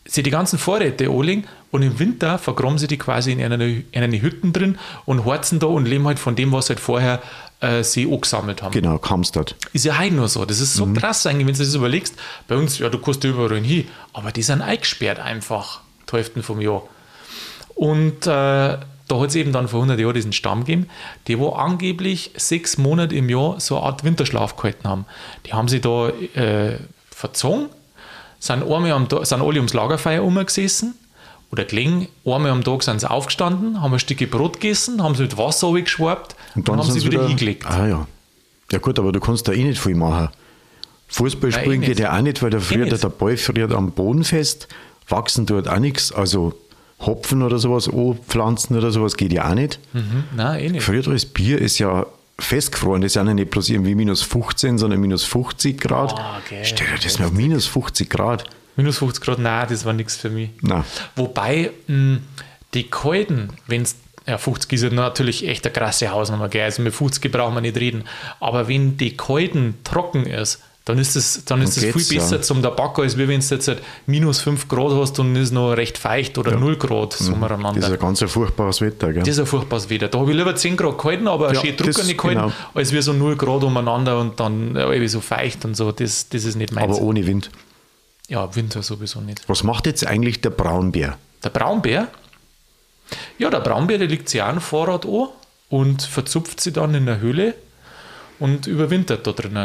sie 0.08 0.22
die 0.22 0.30
ganzen 0.30 0.58
Vorräte 0.58 1.08
anlegen 1.10 1.44
und 1.70 1.82
im 1.82 1.98
Winter 1.98 2.38
vergraben 2.38 2.78
sie 2.78 2.86
die 2.86 2.96
quasi 2.96 3.32
in 3.32 3.42
einer, 3.42 3.62
in 3.64 3.84
einer 3.92 4.20
Hütten 4.20 4.52
drin 4.52 4.78
und 5.04 5.24
horzen 5.24 5.58
da 5.58 5.66
und 5.66 5.86
leben 5.86 6.06
halt 6.06 6.18
von 6.18 6.34
dem, 6.34 6.52
was 6.52 6.66
sie 6.66 6.74
halt 6.74 6.80
vorher 6.80 7.22
äh, 7.60 7.82
sie 7.82 8.10
angesammelt 8.10 8.62
haben. 8.62 8.72
Genau, 8.72 8.98
Kamstadt. 8.98 9.54
Ist 9.72 9.84
ja 9.84 9.98
heute 9.98 10.14
nur 10.14 10.28
so. 10.28 10.44
Das 10.44 10.60
ist 10.60 10.74
so 10.74 10.86
mhm. 10.86 10.94
krass 10.94 11.26
eigentlich, 11.26 11.46
wenn 11.46 11.54
du 11.54 11.58
das 11.58 11.74
überlegst. 11.74 12.14
Bei 12.46 12.56
uns, 12.56 12.78
ja, 12.78 12.88
du 12.88 12.98
kannst 12.98 13.22
überall 13.24 13.60
hin, 13.60 13.86
aber 14.12 14.32
die 14.32 14.42
sind 14.42 14.62
eingesperrt 14.62 15.18
einfach, 15.18 15.80
die 16.10 16.16
Hälfte 16.16 16.42
vom 16.42 16.60
Jahr. 16.60 16.82
Und 17.74 18.26
äh, 18.26 18.78
da 19.08 19.20
hat 19.20 19.28
es 19.28 19.34
eben 19.34 19.52
dann 19.52 19.68
vor 19.68 19.80
100 19.80 19.98
Jahren 20.00 20.14
diesen 20.14 20.32
Stamm 20.32 20.60
gegeben, 20.60 20.88
die 21.26 21.38
wo 21.38 21.50
angeblich 21.50 22.30
sechs 22.36 22.78
Monate 22.78 23.14
im 23.14 23.28
Jahr 23.28 23.60
so 23.60 23.76
eine 23.76 23.86
Art 23.86 24.04
Winterschlaf 24.04 24.56
gehalten 24.56 24.88
haben. 24.88 25.04
Die 25.46 25.52
haben 25.52 25.68
sie 25.68 25.80
da 25.80 26.08
äh, 26.08 26.78
verzogen 27.10 27.68
sind, 28.38 28.62
einmal 28.62 28.92
am 28.92 29.08
sind 29.10 29.42
alle 29.42 29.56
ums 29.56 29.74
Lagerfeuer 29.74 30.22
umgesessen 30.22 30.94
oder 31.50 31.64
gelegen. 31.64 32.08
Einmal 32.24 32.50
am 32.50 32.64
Tag 32.64 32.82
sind 32.82 33.00
sie 33.00 33.10
aufgestanden, 33.10 33.80
haben 33.80 33.92
ein 33.92 33.98
Stück 33.98 34.30
Brot 34.30 34.60
gegessen, 34.60 35.02
haben 35.02 35.14
sie 35.14 35.22
mit 35.22 35.36
Wasser 35.36 35.72
geschwabt 35.72 36.36
und 36.54 36.68
dann, 36.68 36.78
und 36.78 36.86
haben 36.86 36.92
sie 36.92 37.00
wieder, 37.04 37.20
wieder 37.20 37.28
hingelegt. 37.28 37.66
Ah 37.66 37.86
ja. 37.86 38.06
Ja 38.70 38.78
gut, 38.78 38.98
aber 38.98 39.12
du 39.12 39.20
kannst 39.20 39.48
da 39.48 39.52
eh 39.52 39.64
nicht 39.64 39.80
viel 39.80 39.94
machen. 39.94 40.28
Fußball 41.08 41.50
Nein, 41.50 41.60
spielen 41.60 41.82
eh 41.82 41.86
geht 41.86 41.98
ja 42.00 42.16
auch 42.16 42.20
nicht, 42.20 42.42
weil 42.42 42.50
da 42.50 42.60
friert 42.60 42.92
eh 42.92 42.96
der 42.96 43.08
Ball 43.08 43.36
friert 43.36 43.72
am 43.72 43.92
Boden 43.92 44.24
fest, 44.24 44.68
wachsen 45.08 45.46
dort 45.46 45.68
auch 45.68 45.78
nichts. 45.78 46.12
Also 46.12 46.54
Hopfen 47.00 47.42
oder 47.42 47.58
sowas, 47.58 47.88
Pflanzen 48.28 48.76
oder 48.76 48.90
sowas 48.90 49.16
geht 49.16 49.32
ja 49.32 49.48
auch 49.48 49.54
nicht. 49.54 49.78
Mhm. 49.92 50.24
Nein, 50.36 50.60
eh 50.60 50.68
nicht. 50.70 50.82
Friert 50.82 51.08
alles 51.08 51.24
Bier 51.24 51.58
ist 51.58 51.78
ja 51.78 52.06
festgefroren. 52.38 53.02
Das 53.02 53.14
sind 53.14 53.26
ja 53.26 53.34
nicht 53.34 53.50
bloß 53.50 53.70
irgendwie 53.70 53.94
minus 53.94 54.22
15, 54.22 54.78
sondern 54.78 55.00
minus 55.00 55.24
50 55.24 55.80
Grad. 55.80 56.12
Oh, 56.12 56.38
okay. 56.44 56.60
Stell 56.64 56.86
dir 56.88 57.02
das 57.02 57.18
mal 57.18 57.30
minus 57.30 57.66
50 57.66 58.10
Grad. 58.10 58.44
Minus 58.78 58.98
50 58.98 59.24
Grad, 59.24 59.38
nein, 59.40 59.66
das 59.68 59.84
war 59.84 59.92
nichts 59.92 60.16
für 60.16 60.30
mich. 60.30 60.50
Nein. 60.62 60.84
Wobei 61.16 61.72
mh, 61.88 61.94
hm, 61.94 62.22
die 62.74 62.84
kalten, 62.84 63.50
wenn 63.66 63.82
es 63.82 63.96
ja, 64.24 64.38
50 64.38 64.72
ist 64.72 64.82
ja 64.82 64.90
natürlich 64.90 65.48
echt 65.48 65.66
eine 65.66 65.72
krasse 65.72 66.10
Hausnummer, 66.10 66.48
gell? 66.48 66.62
also 66.62 66.82
mit 66.82 66.94
50 66.94 67.32
brauchen 67.32 67.54
wir 67.54 67.60
nicht 67.60 67.76
reden. 67.76 68.04
Aber 68.38 68.68
wenn 68.68 68.96
die 68.96 69.16
kalten 69.16 69.78
trocken 69.82 70.26
ist, 70.26 70.62
dann 70.84 70.98
ist 70.98 71.16
es 71.16 71.44
dann 71.44 71.60
ist 71.60 71.76
es 71.76 71.84
viel 71.84 72.18
besser 72.18 72.36
ja. 72.36 72.42
zum 72.42 72.62
Tabak, 72.62 72.98
als 73.00 73.18
wenn 73.18 73.26
du 73.26 73.32
jetzt 73.34 73.68
halt 73.68 73.82
minus 74.06 74.40
5 74.40 74.68
Grad 74.68 74.92
hast 74.92 75.18
und 75.18 75.34
ist 75.36 75.52
noch 75.52 75.72
recht 75.72 75.98
feucht 75.98 76.38
oder 76.38 76.52
ja. 76.52 76.58
0 76.58 76.76
Grad 76.76 77.14
so 77.14 77.34
mhm. 77.34 77.40
Das 77.74 77.76
ist 77.76 77.92
ein 77.92 77.98
ganz 77.98 78.22
furchtbares 78.22 78.80
Wetter. 78.80 79.12
Gell? 79.12 79.22
Das 79.22 79.28
ist 79.28 79.40
ein 79.40 79.46
furchtbares 79.46 79.90
Wetter. 79.90 80.08
Da 80.08 80.18
habe 80.20 80.30
ich 80.30 80.36
lieber 80.36 80.54
10 80.54 80.76
Grad 80.76 80.96
gehalten, 80.96 81.26
aber 81.28 81.52
ja, 81.52 81.60
schön 81.60 81.76
Drucker 81.76 82.04
nicht 82.04 82.16
gehalten, 82.16 82.40
genau. 82.40 82.52
als 82.74 82.92
wir 82.92 83.02
so 83.02 83.12
0 83.12 83.36
Grad 83.36 83.64
umeinander 83.64 84.20
und 84.20 84.40
dann 84.40 84.76
irgendwie 84.76 85.08
so 85.08 85.20
feucht 85.20 85.64
und 85.64 85.76
so. 85.76 85.90
Das, 85.90 86.28
das 86.28 86.44
ist 86.44 86.54
nicht 86.54 86.72
meins. 86.72 86.96
Aber 86.96 87.02
ohne 87.02 87.26
Wind. 87.26 87.50
Ja, 88.28 88.54
Winter 88.54 88.82
sowieso 88.82 89.20
nicht. 89.20 89.48
Was 89.48 89.62
macht 89.62 89.86
jetzt 89.86 90.06
eigentlich 90.06 90.40
der 90.40 90.50
Braunbär? 90.50 91.16
Der 91.42 91.50
Braunbär? 91.50 92.08
Ja, 93.38 93.48
der 93.48 93.60
Braunbär, 93.60 93.98
der 93.98 94.08
legt 94.08 94.28
sich 94.28 94.42
auch 94.42 94.48
ein 94.48 94.60
Fahrrad 94.60 95.06
an 95.06 95.28
und 95.70 96.02
verzupft 96.02 96.60
sie 96.60 96.72
dann 96.72 96.94
in 96.94 97.06
der 97.06 97.20
Höhle 97.20 97.54
und 98.38 98.66
überwintert 98.66 99.26
da 99.26 99.32
drin. 99.32 99.58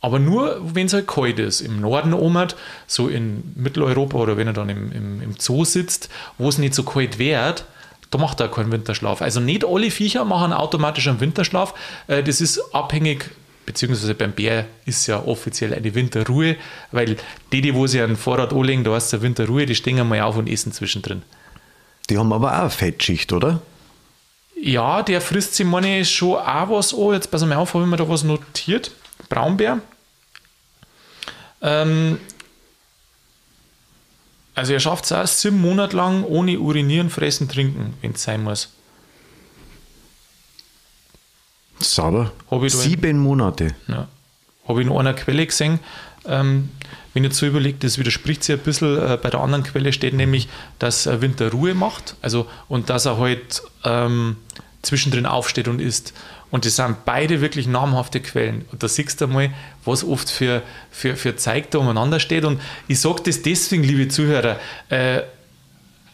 Aber 0.00 0.18
nur, 0.20 0.60
wenn 0.62 0.86
es 0.86 0.92
halt 0.92 1.08
kalt 1.08 1.38
ist. 1.40 1.60
Im 1.60 1.80
Norden 1.80 2.14
oben, 2.14 2.48
so 2.86 3.08
in 3.08 3.52
Mitteleuropa 3.56 4.18
oder 4.18 4.36
wenn 4.36 4.46
er 4.46 4.52
dann 4.52 4.68
im, 4.68 4.92
im, 4.92 5.20
im 5.20 5.34
Zoo 5.38 5.64
sitzt, 5.64 6.08
wo 6.38 6.48
es 6.48 6.58
nicht 6.58 6.74
so 6.74 6.84
kalt 6.84 7.18
wird, 7.18 7.64
da 8.10 8.18
macht 8.18 8.38
er 8.40 8.48
keinen 8.48 8.70
Winterschlaf. 8.70 9.20
Also 9.20 9.40
nicht 9.40 9.64
alle 9.64 9.90
Viecher 9.90 10.24
machen 10.24 10.52
automatisch 10.52 11.08
einen 11.08 11.20
Winterschlaf. 11.20 11.74
Äh, 12.06 12.22
das 12.22 12.40
ist 12.40 12.60
abhängig, 12.72 13.30
beziehungsweise 13.66 14.14
beim 14.14 14.32
Bär 14.32 14.66
ist 14.86 15.06
ja 15.08 15.22
offiziell 15.22 15.74
eine 15.74 15.94
Winterruhe, 15.94 16.56
weil 16.92 17.16
die, 17.52 17.60
die 17.60 17.74
wo 17.74 17.86
sie 17.86 18.00
einen 18.00 18.16
Vorrat 18.16 18.52
anlegen, 18.52 18.84
da 18.84 18.96
ist 18.96 19.12
es 19.12 19.20
Winterruhe, 19.20 19.66
die 19.66 19.74
stehen 19.74 19.98
einmal 19.98 20.20
auf 20.20 20.36
und 20.36 20.48
essen 20.48 20.72
zwischendrin. 20.72 21.22
Die 22.08 22.16
haben 22.16 22.32
aber 22.32 22.52
auch 22.52 22.60
eine 22.60 22.70
Fettschicht, 22.70 23.32
oder? 23.32 23.60
Ja, 24.58 25.02
der 25.02 25.20
frisst 25.20 25.56
sich 25.56 25.66
meine 25.66 26.04
schon 26.04 26.36
auch 26.36 26.70
was 26.70 26.94
an. 26.94 27.12
Jetzt 27.12 27.30
pass 27.30 27.44
mal 27.44 27.56
auf, 27.56 27.74
habe 27.74 27.84
ich 27.84 27.90
mir 27.90 27.96
da 27.96 28.08
was 28.08 28.24
notiert. 28.24 28.92
Braunbär. 29.28 29.80
Ähm, 31.60 32.18
also 34.54 34.72
er 34.72 34.80
schafft 34.80 35.04
es 35.04 35.12
auch 35.12 35.26
sieben 35.26 35.60
Monate 35.60 35.96
lang 35.96 36.24
ohne 36.24 36.58
Urinieren, 36.58 37.10
Fressen, 37.10 37.48
Trinken, 37.48 37.94
wenn 38.00 38.12
es 38.12 38.22
sein 38.22 38.42
muss. 38.42 38.75
Sauber. 41.78 42.32
Sieben 42.68 43.10
in, 43.10 43.18
Monate. 43.18 43.74
Ja. 43.88 44.08
Habe 44.66 44.80
ich 44.80 44.86
noch 44.86 44.98
einer 44.98 45.14
Quelle 45.14 45.46
gesehen. 45.46 45.78
Ähm, 46.26 46.70
wenn 47.14 47.24
ich 47.24 47.30
jetzt 47.30 47.38
so 47.38 47.46
überlege, 47.46 47.78
das 47.78 47.98
widerspricht 47.98 48.44
sich 48.44 48.56
ein 48.56 48.62
bisschen. 48.62 48.98
Äh, 48.98 49.18
bei 49.20 49.30
der 49.30 49.40
anderen 49.40 49.64
Quelle 49.64 49.92
steht 49.92 50.14
nämlich, 50.14 50.48
dass 50.78 51.06
er 51.06 51.22
Winter 51.22 51.50
Ruhe 51.50 51.74
macht 51.74 52.16
also, 52.22 52.46
und 52.68 52.90
dass 52.90 53.06
er 53.06 53.18
halt 53.18 53.62
ähm, 53.84 54.36
zwischendrin 54.82 55.26
aufsteht 55.26 55.68
und 55.68 55.80
isst. 55.80 56.12
Und 56.50 56.64
das 56.64 56.76
sind 56.76 57.04
beide 57.04 57.40
wirklich 57.40 57.66
namhafte 57.66 58.20
Quellen. 58.20 58.64
Und 58.70 58.82
da 58.82 58.88
siehst 58.88 59.20
du 59.20 59.26
mal, 59.26 59.50
was 59.84 60.04
oft 60.04 60.30
für, 60.30 60.62
für, 60.90 61.16
für 61.16 61.36
Zeug 61.36 61.70
da 61.70 61.78
umeinander 61.78 62.20
steht. 62.20 62.44
Und 62.44 62.60
ich 62.86 63.00
sage 63.00 63.22
das 63.24 63.42
deswegen, 63.42 63.82
liebe 63.82 64.08
Zuhörer, 64.08 64.58
äh, 64.88 65.22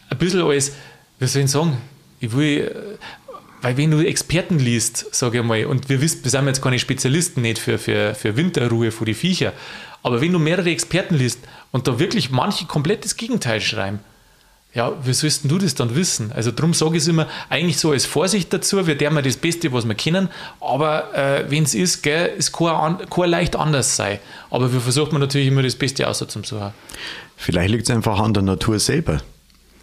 ein 0.09 0.19
bisschen 0.19 0.43
als, 0.43 0.73
wie 1.19 1.27
soll 1.27 1.43
ich 1.43 1.51
sagen, 1.51 1.77
ich 2.21 2.33
will, 2.33 2.61
äh, 2.61 3.22
weil 3.63 3.77
wenn 3.77 3.91
du 3.91 4.05
Experten 4.05 4.59
liest, 4.59 5.15
sage 5.15 5.39
ich 5.39 5.45
mal, 5.45 5.65
und 5.67 5.89
wir 5.89 6.01
wissen, 6.01 6.23
wir 6.25 6.31
sind 6.31 6.47
jetzt 6.47 6.61
keine 6.61 6.79
Spezialisten 6.79 7.43
nicht 7.43 7.59
für, 7.59 7.79
für, 7.79 8.15
für 8.15 8.37
Winterruhe 8.37 8.91
für 8.91 9.05
die 9.05 9.15
Viecher, 9.15 9.53
aber 10.03 10.21
wenn 10.21 10.33
du 10.33 10.39
mehrere 10.39 10.71
Experten 10.71 11.15
liest 11.15 11.39
und 11.71 11.87
da 11.87 11.99
wirklich 11.99 12.31
manche 12.31 12.67
komplett 12.67 13.05
das 13.05 13.17
Gegenteil 13.17 13.61
schreiben, 13.61 14.01
ja, 14.75 14.93
wie 15.05 15.13
sollst 15.13 15.51
du 15.51 15.59
das 15.59 15.75
dann 15.75 15.95
wissen? 15.95 16.33
Also 16.33 16.51
darum 16.51 16.73
sage 16.73 16.97
ich 16.97 17.03
es 17.03 17.09
immer, 17.09 17.29
eigentlich 17.51 17.77
so 17.77 17.91
als 17.91 18.07
Vorsicht 18.07 18.53
dazu, 18.53 18.87
wir 18.87 18.97
tun 18.97 19.21
das 19.23 19.37
Beste, 19.37 19.71
was 19.73 19.87
wir 19.87 19.95
kennen, 19.95 20.29
aber 20.61 21.15
äh, 21.15 21.51
wenn 21.51 21.65
es 21.65 21.75
ist, 21.75 22.03
gell, 22.03 22.33
es 22.39 22.53
kann, 22.53 22.99
kann 23.11 23.29
leicht 23.29 23.55
anders 23.55 23.97
sein. 23.97 24.19
Aber 24.51 24.73
wir 24.73 24.81
versuchen 24.81 25.21
natürlich 25.21 25.49
immer 25.49 25.63
das 25.63 25.77
Beste 25.77 26.09
außer 26.09 26.27
zum 26.27 26.45
Suchen. 26.45 26.73
Vielleicht 27.37 27.71
liegt 27.71 27.85
es 27.85 27.95
einfach 27.95 28.19
an 28.19 28.33
der 28.33 28.43
Natur 28.43 28.79
selber. 28.79 29.21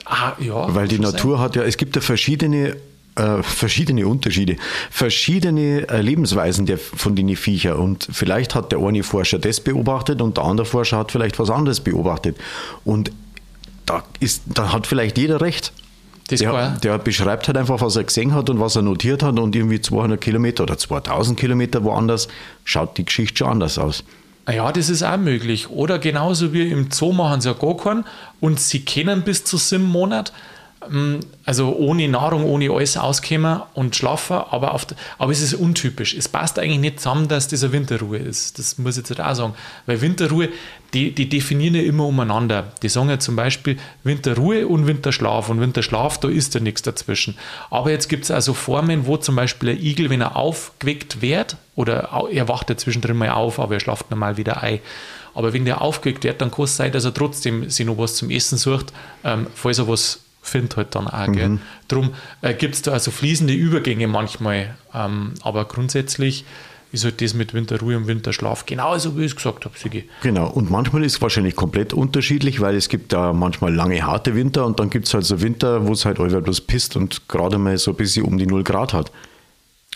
Ah, 0.05 0.33
ja. 0.39 0.73
Weil 0.73 0.87
die 0.87 0.97
Natur 0.97 1.37
sein. 1.37 1.45
hat 1.45 1.55
ja, 1.55 1.63
es 1.63 1.77
gibt 1.77 1.95
ja 1.95 2.01
verschiedene 2.01 2.75
äh, 3.19 3.43
verschiedene 3.43 4.07
Unterschiede, 4.07 4.55
verschiedene 4.89 5.87
äh, 5.89 6.01
Lebensweisen 6.01 6.65
der, 6.65 6.77
von 6.77 7.15
den 7.15 7.35
Viecher. 7.35 7.77
Und 7.77 8.07
vielleicht 8.11 8.55
hat 8.55 8.71
der 8.71 8.79
eine 8.79 9.03
Forscher 9.03 9.39
das 9.39 9.59
beobachtet 9.59 10.21
und 10.21 10.37
der 10.37 10.45
andere 10.45 10.65
Forscher 10.65 10.97
hat 10.97 11.11
vielleicht 11.11 11.37
was 11.37 11.49
anderes 11.49 11.81
beobachtet. 11.81 12.37
Und 12.85 13.11
da, 13.85 14.03
ist, 14.19 14.43
da 14.45 14.71
hat 14.71 14.87
vielleicht 14.87 15.17
jeder 15.17 15.41
recht. 15.41 15.73
Der, 16.31 16.77
der, 16.77 16.99
beschreibt 16.99 17.47
halt 17.47 17.57
einfach, 17.57 17.81
was 17.81 17.95
er 17.95 18.03
gesehen 18.03 18.35
hat 18.35 18.51
und 18.51 18.59
was 18.59 18.75
er 18.75 18.83
notiert 18.83 19.23
hat 19.23 19.39
und 19.39 19.55
irgendwie 19.55 19.81
200 19.81 20.21
Kilometer 20.21 20.61
oder 20.61 20.77
2000 20.77 21.39
Kilometer 21.39 21.83
woanders 21.83 22.27
schaut 22.65 22.99
die 22.99 23.05
Geschichte 23.05 23.39
schon 23.39 23.47
anders 23.47 23.79
aus. 23.79 24.03
Ja, 24.47 24.71
das 24.71 24.89
ist 24.89 25.01
auch 25.01 25.17
möglich. 25.17 25.69
Oder 25.69 25.97
genauso 25.97 26.53
wie 26.53 26.69
im 26.69 26.91
Zoo 26.91 27.13
machen 27.13 27.41
sie 27.41 27.49
ja 27.49 27.55
gar 27.55 27.75
keinen 27.77 28.05
und 28.39 28.59
sie 28.59 28.85
kennen 28.85 29.23
bis 29.23 29.43
zu 29.43 29.57
sieben 29.57 29.85
Monat. 29.85 30.31
Ähm, 30.87 31.19
also 31.45 31.75
ohne 31.75 32.07
Nahrung, 32.07 32.43
ohne 32.45 32.71
alles 32.71 32.95
auskommen 32.95 33.61
und 33.73 33.95
schlafen, 33.95 34.37
aber, 34.49 34.73
auf, 34.73 34.87
aber 35.17 35.31
es 35.31 35.41
ist 35.41 35.53
untypisch. 35.53 36.13
Es 36.13 36.29
passt 36.29 36.59
eigentlich 36.59 36.79
nicht 36.79 36.99
zusammen, 36.99 37.27
dass 37.27 37.47
das 37.47 37.63
eine 37.63 37.73
Winterruhe 37.73 38.17
ist. 38.17 38.59
Das 38.59 38.77
muss 38.77 38.97
ich 38.97 39.09
jetzt 39.09 39.19
auch 39.19 39.35
sagen. 39.35 39.53
Weil 39.85 40.01
Winterruhe, 40.01 40.49
die, 40.93 41.13
die 41.13 41.27
definieren 41.27 41.75
ja 41.75 41.81
immer 41.81 42.05
umeinander. 42.05 42.71
Die 42.81 42.89
sagen 42.89 43.09
ja 43.09 43.19
zum 43.19 43.35
Beispiel 43.35 43.77
Winterruhe 44.03 44.67
und 44.67 44.87
Winterschlaf. 44.87 45.49
Und 45.49 45.59
Winterschlaf, 45.59 46.19
da 46.19 46.29
ist 46.29 46.53
ja 46.53 46.59
nichts 46.59 46.81
dazwischen. 46.81 47.37
Aber 47.69 47.91
jetzt 47.91 48.07
gibt 48.07 48.23
es 48.23 48.31
also 48.31 48.53
Formen, 48.53 49.05
wo 49.05 49.17
zum 49.17 49.35
Beispiel 49.35 49.69
ein 49.69 49.81
Igel, 49.81 50.09
wenn 50.09 50.21
er 50.21 50.35
aufgeweckt 50.35 51.21
wird, 51.21 51.57
oder 51.75 52.27
er 52.31 52.47
wacht 52.47 52.69
ja 52.69 52.77
zwischendrin 52.77 53.17
mal 53.17 53.29
auf, 53.29 53.59
aber 53.59 53.75
er 53.75 53.79
schlaft 53.79 54.11
normal 54.11 54.37
wieder 54.37 54.61
ein. 54.61 54.79
Aber 55.33 55.53
wenn 55.53 55.65
der 55.65 55.81
aufgeweckt 55.81 56.23
wird, 56.23 56.41
dann 56.41 56.51
kann 56.51 56.65
es 56.65 56.75
sein, 56.75 56.91
dass 56.91 57.05
er 57.05 57.13
trotzdem 57.13 57.69
sich 57.69 57.85
noch 57.85 57.97
was 57.97 58.15
zum 58.15 58.29
Essen 58.29 58.57
sucht, 58.57 58.91
ähm, 59.23 59.47
falls 59.53 59.77
er 59.77 59.87
was 59.87 60.19
findet 60.41 60.77
halt 60.77 60.95
dann 60.95 61.07
auch. 61.07 61.27
Mhm. 61.27 61.59
Darum 61.87 62.11
äh, 62.41 62.53
gibt 62.53 62.75
es 62.75 62.81
da 62.81 62.91
also 62.91 63.11
fließende 63.11 63.53
Übergänge 63.53 64.07
manchmal, 64.07 64.75
ähm, 64.93 65.33
aber 65.41 65.65
grundsätzlich 65.65 66.45
ist 66.91 67.03
halt 67.03 67.21
das 67.21 67.33
mit 67.35 67.53
Winterruhe 67.53 67.95
und 67.95 68.07
Winterschlaf 68.07 68.65
genauso, 68.65 69.15
wie 69.15 69.21
ich 69.21 69.31
es 69.31 69.35
gesagt 69.35 69.65
habe, 69.65 69.77
Sigi. 69.77 70.09
Genau, 70.23 70.47
und 70.49 70.71
manchmal 70.71 71.03
ist 71.03 71.15
es 71.15 71.21
wahrscheinlich 71.21 71.55
komplett 71.55 71.93
unterschiedlich, 71.93 72.61
weil 72.61 72.75
es 72.75 72.89
gibt 72.89 73.13
da 73.13 73.31
manchmal 73.31 73.73
lange, 73.73 74.01
harte 74.03 74.33
Winter 74.33 74.65
und 74.65 74.79
dann 74.79 74.89
gibt 74.89 75.05
es 75.07 75.13
halt 75.13 75.25
so 75.25 75.41
Winter, 75.41 75.85
wo 75.85 75.93
es 75.93 76.05
halt 76.05 76.19
einfach 76.19 76.41
bloß 76.41 76.61
pisst 76.61 76.95
und 76.95 77.27
gerade 77.27 77.59
mal 77.59 77.77
so 77.77 77.91
ein 77.91 77.97
bisschen 77.97 78.25
um 78.25 78.37
die 78.37 78.47
0 78.47 78.63
Grad 78.63 78.93
hat. 78.93 79.11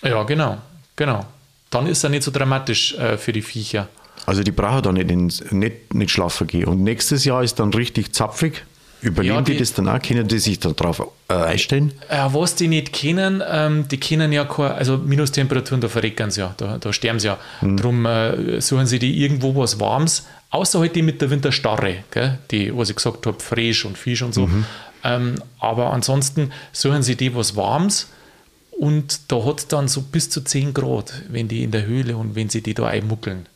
Ja, 0.03 0.21
genau, 0.23 0.58
genau. 0.95 1.25
Dann 1.71 1.88
ist 1.88 2.03
er 2.03 2.12
nicht 2.12 2.23
so 2.23 2.29
dramatisch 2.29 2.93
äh, 2.95 3.17
für 3.17 3.34
die 3.34 3.41
Viecher. 3.41 3.88
Also 4.27 4.43
die 4.43 4.51
brauchen 4.51 4.84
da 4.84 4.91
nicht, 4.91 5.51
nicht, 5.51 5.93
nicht 5.93 6.12
schlafen 6.12 6.45
gehen. 6.45 6.65
Und 6.65 6.84
nächstes 6.84 7.25
Jahr 7.25 7.43
ist 7.43 7.60
dann 7.60 7.73
richtig 7.73 8.13
zapfig. 8.13 8.63
Überleben 9.04 9.36
ja, 9.36 9.42
die, 9.42 9.52
die, 9.54 9.58
das 9.60 9.74
dann 9.74 9.89
auch? 9.89 10.02
Können 10.02 10.28
die 10.28 10.39
sich 10.39 10.60
darauf 10.60 11.06
äh, 11.28 11.34
einstellen? 11.34 11.92
Äh, 12.10 12.26
was 12.32 12.56
die 12.56 12.68
nicht 12.68 12.94
kennen, 12.94 13.44
ähm, 13.46 13.86
die 13.89 13.98
kennen 13.98 14.32
ja 14.32 14.46
keine, 14.46 14.76
also 14.76 14.98
Minustemperaturen, 14.98 15.82
da 15.82 15.89
verrecken 15.89 16.32
sie 16.32 16.42
ja, 16.42 16.54
da, 16.58 16.78
da 16.78 16.94
sterben 16.94 17.20
sie 17.20 17.28
ja. 17.28 17.38
Hm. 17.60 17.78
Darum 17.78 18.06
äh, 18.06 18.62
suchen 18.62 18.88
sie 18.88 19.00
die 19.00 19.22
irgendwo 19.22 19.56
was 19.56 19.80
Warmes, 19.80 20.26
außer 20.52 20.80
halt 20.80 20.96
die 20.96 21.02
mit 21.02 21.22
der 21.22 21.30
Winterstarre, 21.30 22.04
gell? 22.12 22.39
die, 22.50 22.76
was 22.76 22.89
ich 22.89 22.96
gesagt 22.96 23.26
habe, 23.26 23.39
Frisch 23.39 23.84
und 23.84 23.98
Fisch 23.98 24.22
und 24.22 24.34
so. 24.34 24.48
Mhm. 24.48 24.66
Ähm, 25.04 25.36
aber 25.60 25.92
ansonsten 25.92 26.52
suchen 26.72 27.04
sie 27.04 27.18
die 27.18 27.36
was 27.36 27.58
Warmes 27.58 28.10
und 28.72 29.32
da 29.32 29.44
hat 29.44 29.60
es 29.60 29.68
dann 29.68 29.88
so 29.88 30.02
bis 30.02 30.30
zu 30.30 30.42
10 30.42 30.74
Grad, 30.74 31.13
wenn 31.30 31.48
die 31.48 31.63
in 31.63 31.72
der 31.72 31.86
Höhle 31.86 32.16
und 32.16 32.36
wenn 32.36 32.50
sie 32.50 32.62
die 32.62 32.74
da 32.74 32.88
einmuckeln. 32.88 33.48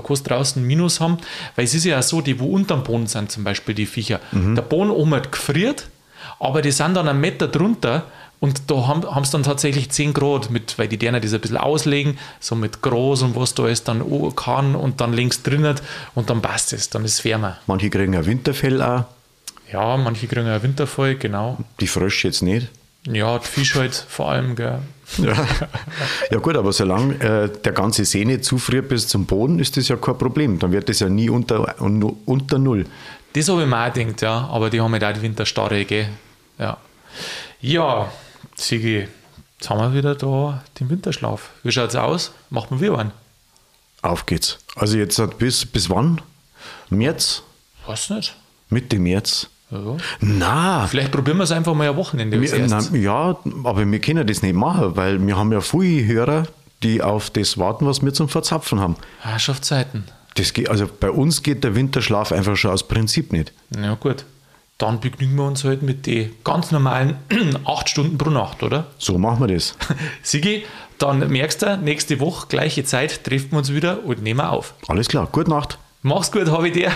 Da 0.00 0.06
kannst 0.06 0.26
du 0.26 0.30
draußen 0.30 0.62
Minus 0.64 1.00
haben, 1.00 1.18
weil 1.56 1.64
es 1.64 1.74
ist 1.74 1.84
ja 1.84 2.00
so, 2.02 2.20
die, 2.20 2.38
wo 2.38 2.46
unterm 2.46 2.84
Boden 2.84 3.06
sind, 3.06 3.30
zum 3.30 3.44
Beispiel 3.44 3.74
die 3.74 3.86
Viecher. 3.86 4.20
Mhm. 4.32 4.54
Der 4.54 4.62
Boden 4.62 4.90
oben 4.90 5.20
gefriert, 5.30 5.88
aber 6.38 6.62
die 6.62 6.70
sind 6.70 6.94
dann 6.94 7.08
einen 7.08 7.20
Meter 7.20 7.48
drunter 7.48 8.04
und 8.40 8.70
da 8.70 8.86
haben 8.86 9.24
sie 9.24 9.32
dann 9.32 9.42
tatsächlich 9.42 9.90
10 9.90 10.14
Grad, 10.14 10.50
mit, 10.50 10.78
weil 10.78 10.86
die 10.86 10.96
denen 10.96 11.20
das 11.20 11.34
ein 11.34 11.40
bisschen 11.40 11.56
auslegen, 11.56 12.18
so 12.38 12.54
mit 12.54 12.82
groß 12.82 13.22
und 13.22 13.36
was 13.36 13.54
da 13.54 13.66
ist, 13.66 13.88
dann 13.88 14.04
kann 14.36 14.76
und 14.76 15.00
dann 15.00 15.12
links 15.12 15.42
drinnen 15.42 15.74
und 16.14 16.30
dann 16.30 16.40
passt 16.40 16.72
es, 16.72 16.88
dann 16.88 17.04
ist 17.04 17.14
es 17.14 17.24
wärmer. 17.24 17.58
Manche 17.66 17.90
kriegen 17.90 18.14
ein 18.14 18.26
Winterfell 18.26 18.80
auch. 18.80 19.04
Ja, 19.72 19.96
manche 19.96 20.28
kriegen 20.28 20.46
ein 20.46 20.62
Winterfell, 20.62 21.16
genau. 21.16 21.58
Die 21.80 21.88
Frösche 21.88 22.28
jetzt 22.28 22.42
nicht. 22.42 22.68
Ja, 23.06 23.38
die 23.38 23.46
Fisch 23.46 23.74
halt 23.74 23.94
vor 23.94 24.30
allem, 24.30 24.54
gell. 24.54 24.78
Ja. 25.16 25.34
ja 26.30 26.38
gut, 26.38 26.56
aber 26.56 26.72
solange 26.72 27.14
äh, 27.14 27.48
der 27.48 27.72
ganze 27.72 28.04
See 28.04 28.24
nicht 28.24 28.44
zufriert 28.44 28.88
bis 28.88 29.08
zum 29.08 29.24
Boden, 29.26 29.58
ist 29.58 29.76
das 29.76 29.88
ja 29.88 29.96
kein 29.96 30.18
Problem. 30.18 30.58
Dann 30.58 30.70
wird 30.72 30.88
das 30.88 31.00
ja 31.00 31.08
nie 31.08 31.30
unter, 31.30 31.80
unter 31.80 32.58
Null. 32.58 32.84
Das 33.32 33.48
habe 33.48 33.62
ich 33.62 33.68
mir 33.68 33.88
auch 33.88 33.92
gedacht, 33.92 34.22
ja. 34.22 34.48
Aber 34.48 34.70
die 34.70 34.80
haben 34.80 34.92
halt 34.92 35.04
auch 35.04 35.12
die 35.12 35.22
Winterstarre, 35.22 35.84
gell. 35.84 36.08
Ja. 36.58 36.76
Ja, 37.60 38.12
Sigi, 38.54 39.08
jetzt 39.58 39.70
haben 39.70 39.80
wir 39.80 39.94
wieder 39.94 40.14
da 40.14 40.62
den 40.78 40.90
Winterschlaf. 40.90 41.50
Wie 41.62 41.72
schaut 41.72 41.90
es 41.90 41.96
aus? 41.96 42.32
Machen 42.50 42.80
wir 42.80 42.96
einen? 42.98 43.12
Auf 44.02 44.26
geht's. 44.26 44.58
Also 44.76 44.96
jetzt 44.96 45.20
bis, 45.38 45.66
bis 45.66 45.90
wann? 45.90 46.20
März? 46.90 47.42
Weiß 47.86 48.10
nicht. 48.10 48.36
Mitte 48.68 48.98
März. 48.98 49.48
Ja. 49.70 49.96
Na, 50.20 50.86
vielleicht 50.86 51.12
probieren 51.12 51.36
wir 51.36 51.44
es 51.44 51.52
einfach 51.52 51.74
mal 51.74 51.88
ein 51.88 51.96
Wochenende. 51.96 52.40
Wir, 52.40 52.66
na, 52.66 52.80
ja, 52.96 53.36
aber 53.64 53.90
wir 53.90 53.98
können 54.00 54.26
das 54.26 54.42
nicht 54.42 54.54
machen, 54.54 54.96
weil 54.96 55.24
wir 55.24 55.36
haben 55.36 55.52
ja 55.52 55.60
viele 55.60 56.06
Hörer, 56.06 56.44
die 56.82 57.02
auf 57.02 57.30
das 57.30 57.58
warten, 57.58 57.86
was 57.86 58.02
wir 58.02 58.14
zum 58.14 58.28
Verzapfen 58.28 58.80
haben. 58.80 58.96
Herrschaftszeiten. 59.20 60.04
Das 60.36 60.52
geht, 60.52 60.70
also 60.70 60.88
bei 61.00 61.10
uns 61.10 61.42
geht 61.42 61.64
der 61.64 61.74
Winterschlaf 61.74 62.32
einfach 62.32 62.56
schon 62.56 62.70
aus 62.70 62.86
Prinzip 62.86 63.32
nicht. 63.32 63.52
Ja, 63.76 63.94
gut. 63.94 64.24
Dann 64.78 65.00
begnügen 65.00 65.34
wir 65.34 65.44
uns 65.44 65.64
halt 65.64 65.82
mit 65.82 66.06
den 66.06 66.30
ganz 66.44 66.70
normalen 66.70 67.16
acht 67.64 67.88
Stunden 67.88 68.16
pro 68.16 68.30
Nacht, 68.30 68.62
oder? 68.62 68.86
So 68.98 69.18
machen 69.18 69.40
wir 69.40 69.52
das. 69.52 69.74
Sigi, 70.22 70.64
dann 70.98 71.28
merkst 71.30 71.62
du, 71.62 71.76
nächste 71.78 72.20
Woche, 72.20 72.46
gleiche 72.48 72.84
Zeit, 72.84 73.24
treffen 73.24 73.50
wir 73.50 73.58
uns 73.58 73.72
wieder 73.72 74.04
und 74.04 74.22
nehmen 74.22 74.40
auf. 74.40 74.74
Alles 74.86 75.08
klar, 75.08 75.28
gute 75.30 75.50
Nacht. 75.50 75.78
Mach's 76.02 76.30
gut, 76.30 76.48
habe 76.48 76.68
ich 76.68 76.74
dir. 76.74 76.92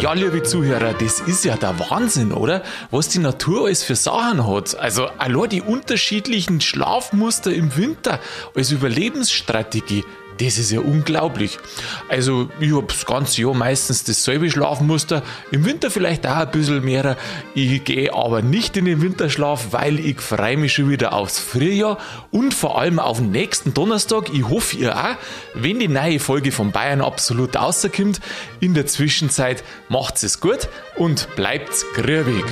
Ja, 0.00 0.12
liebe 0.12 0.44
Zuhörer, 0.44 0.94
das 0.94 1.18
ist 1.18 1.44
ja 1.44 1.56
der 1.56 1.76
Wahnsinn, 1.90 2.30
oder? 2.30 2.62
Was 2.92 3.08
die 3.08 3.18
Natur 3.18 3.66
alles 3.66 3.82
für 3.82 3.96
Sachen 3.96 4.46
hat. 4.46 4.78
Also 4.78 5.06
allein 5.18 5.48
die 5.50 5.60
unterschiedlichen 5.60 6.60
Schlafmuster 6.60 7.52
im 7.52 7.76
Winter 7.76 8.20
als 8.54 8.70
Überlebensstrategie. 8.70 10.04
Das 10.38 10.58
ist 10.58 10.70
ja 10.70 10.80
unglaublich. 10.80 11.58
Also, 12.08 12.48
ich 12.60 12.72
habe 12.72 12.86
das 12.86 13.04
ganze 13.06 13.42
Jahr 13.42 13.54
meistens 13.54 14.04
dasselbe 14.04 14.50
Schlafmuster. 14.50 15.22
Im 15.50 15.64
Winter 15.64 15.90
vielleicht 15.90 16.26
auch 16.26 16.36
ein 16.36 16.50
bisschen 16.50 16.84
mehr. 16.84 17.16
Ich 17.54 17.82
gehe 17.84 18.14
aber 18.14 18.42
nicht 18.42 18.76
in 18.76 18.84
den 18.84 19.02
Winterschlaf, 19.02 19.68
weil 19.72 19.98
ich 19.98 20.20
freue 20.20 20.56
mich 20.56 20.74
schon 20.74 20.90
wieder 20.90 21.12
aufs 21.12 21.38
Frühjahr 21.38 21.98
und 22.30 22.54
vor 22.54 22.78
allem 22.78 22.98
auf 22.98 23.18
den 23.18 23.32
nächsten 23.32 23.74
Donnerstag. 23.74 24.32
Ich 24.32 24.48
hoffe, 24.48 24.76
ihr 24.76 24.96
auch, 24.96 25.16
wenn 25.54 25.80
die 25.80 25.88
neue 25.88 26.20
Folge 26.20 26.52
von 26.52 26.72
Bayern 26.72 27.00
absolut 27.00 27.56
rauskommt. 27.56 28.20
In 28.60 28.74
der 28.74 28.86
Zwischenzeit 28.86 29.64
macht's 29.88 30.22
es 30.22 30.40
gut 30.40 30.68
und 30.96 31.28
bleibt's 31.36 31.84
grübig. 31.94 32.44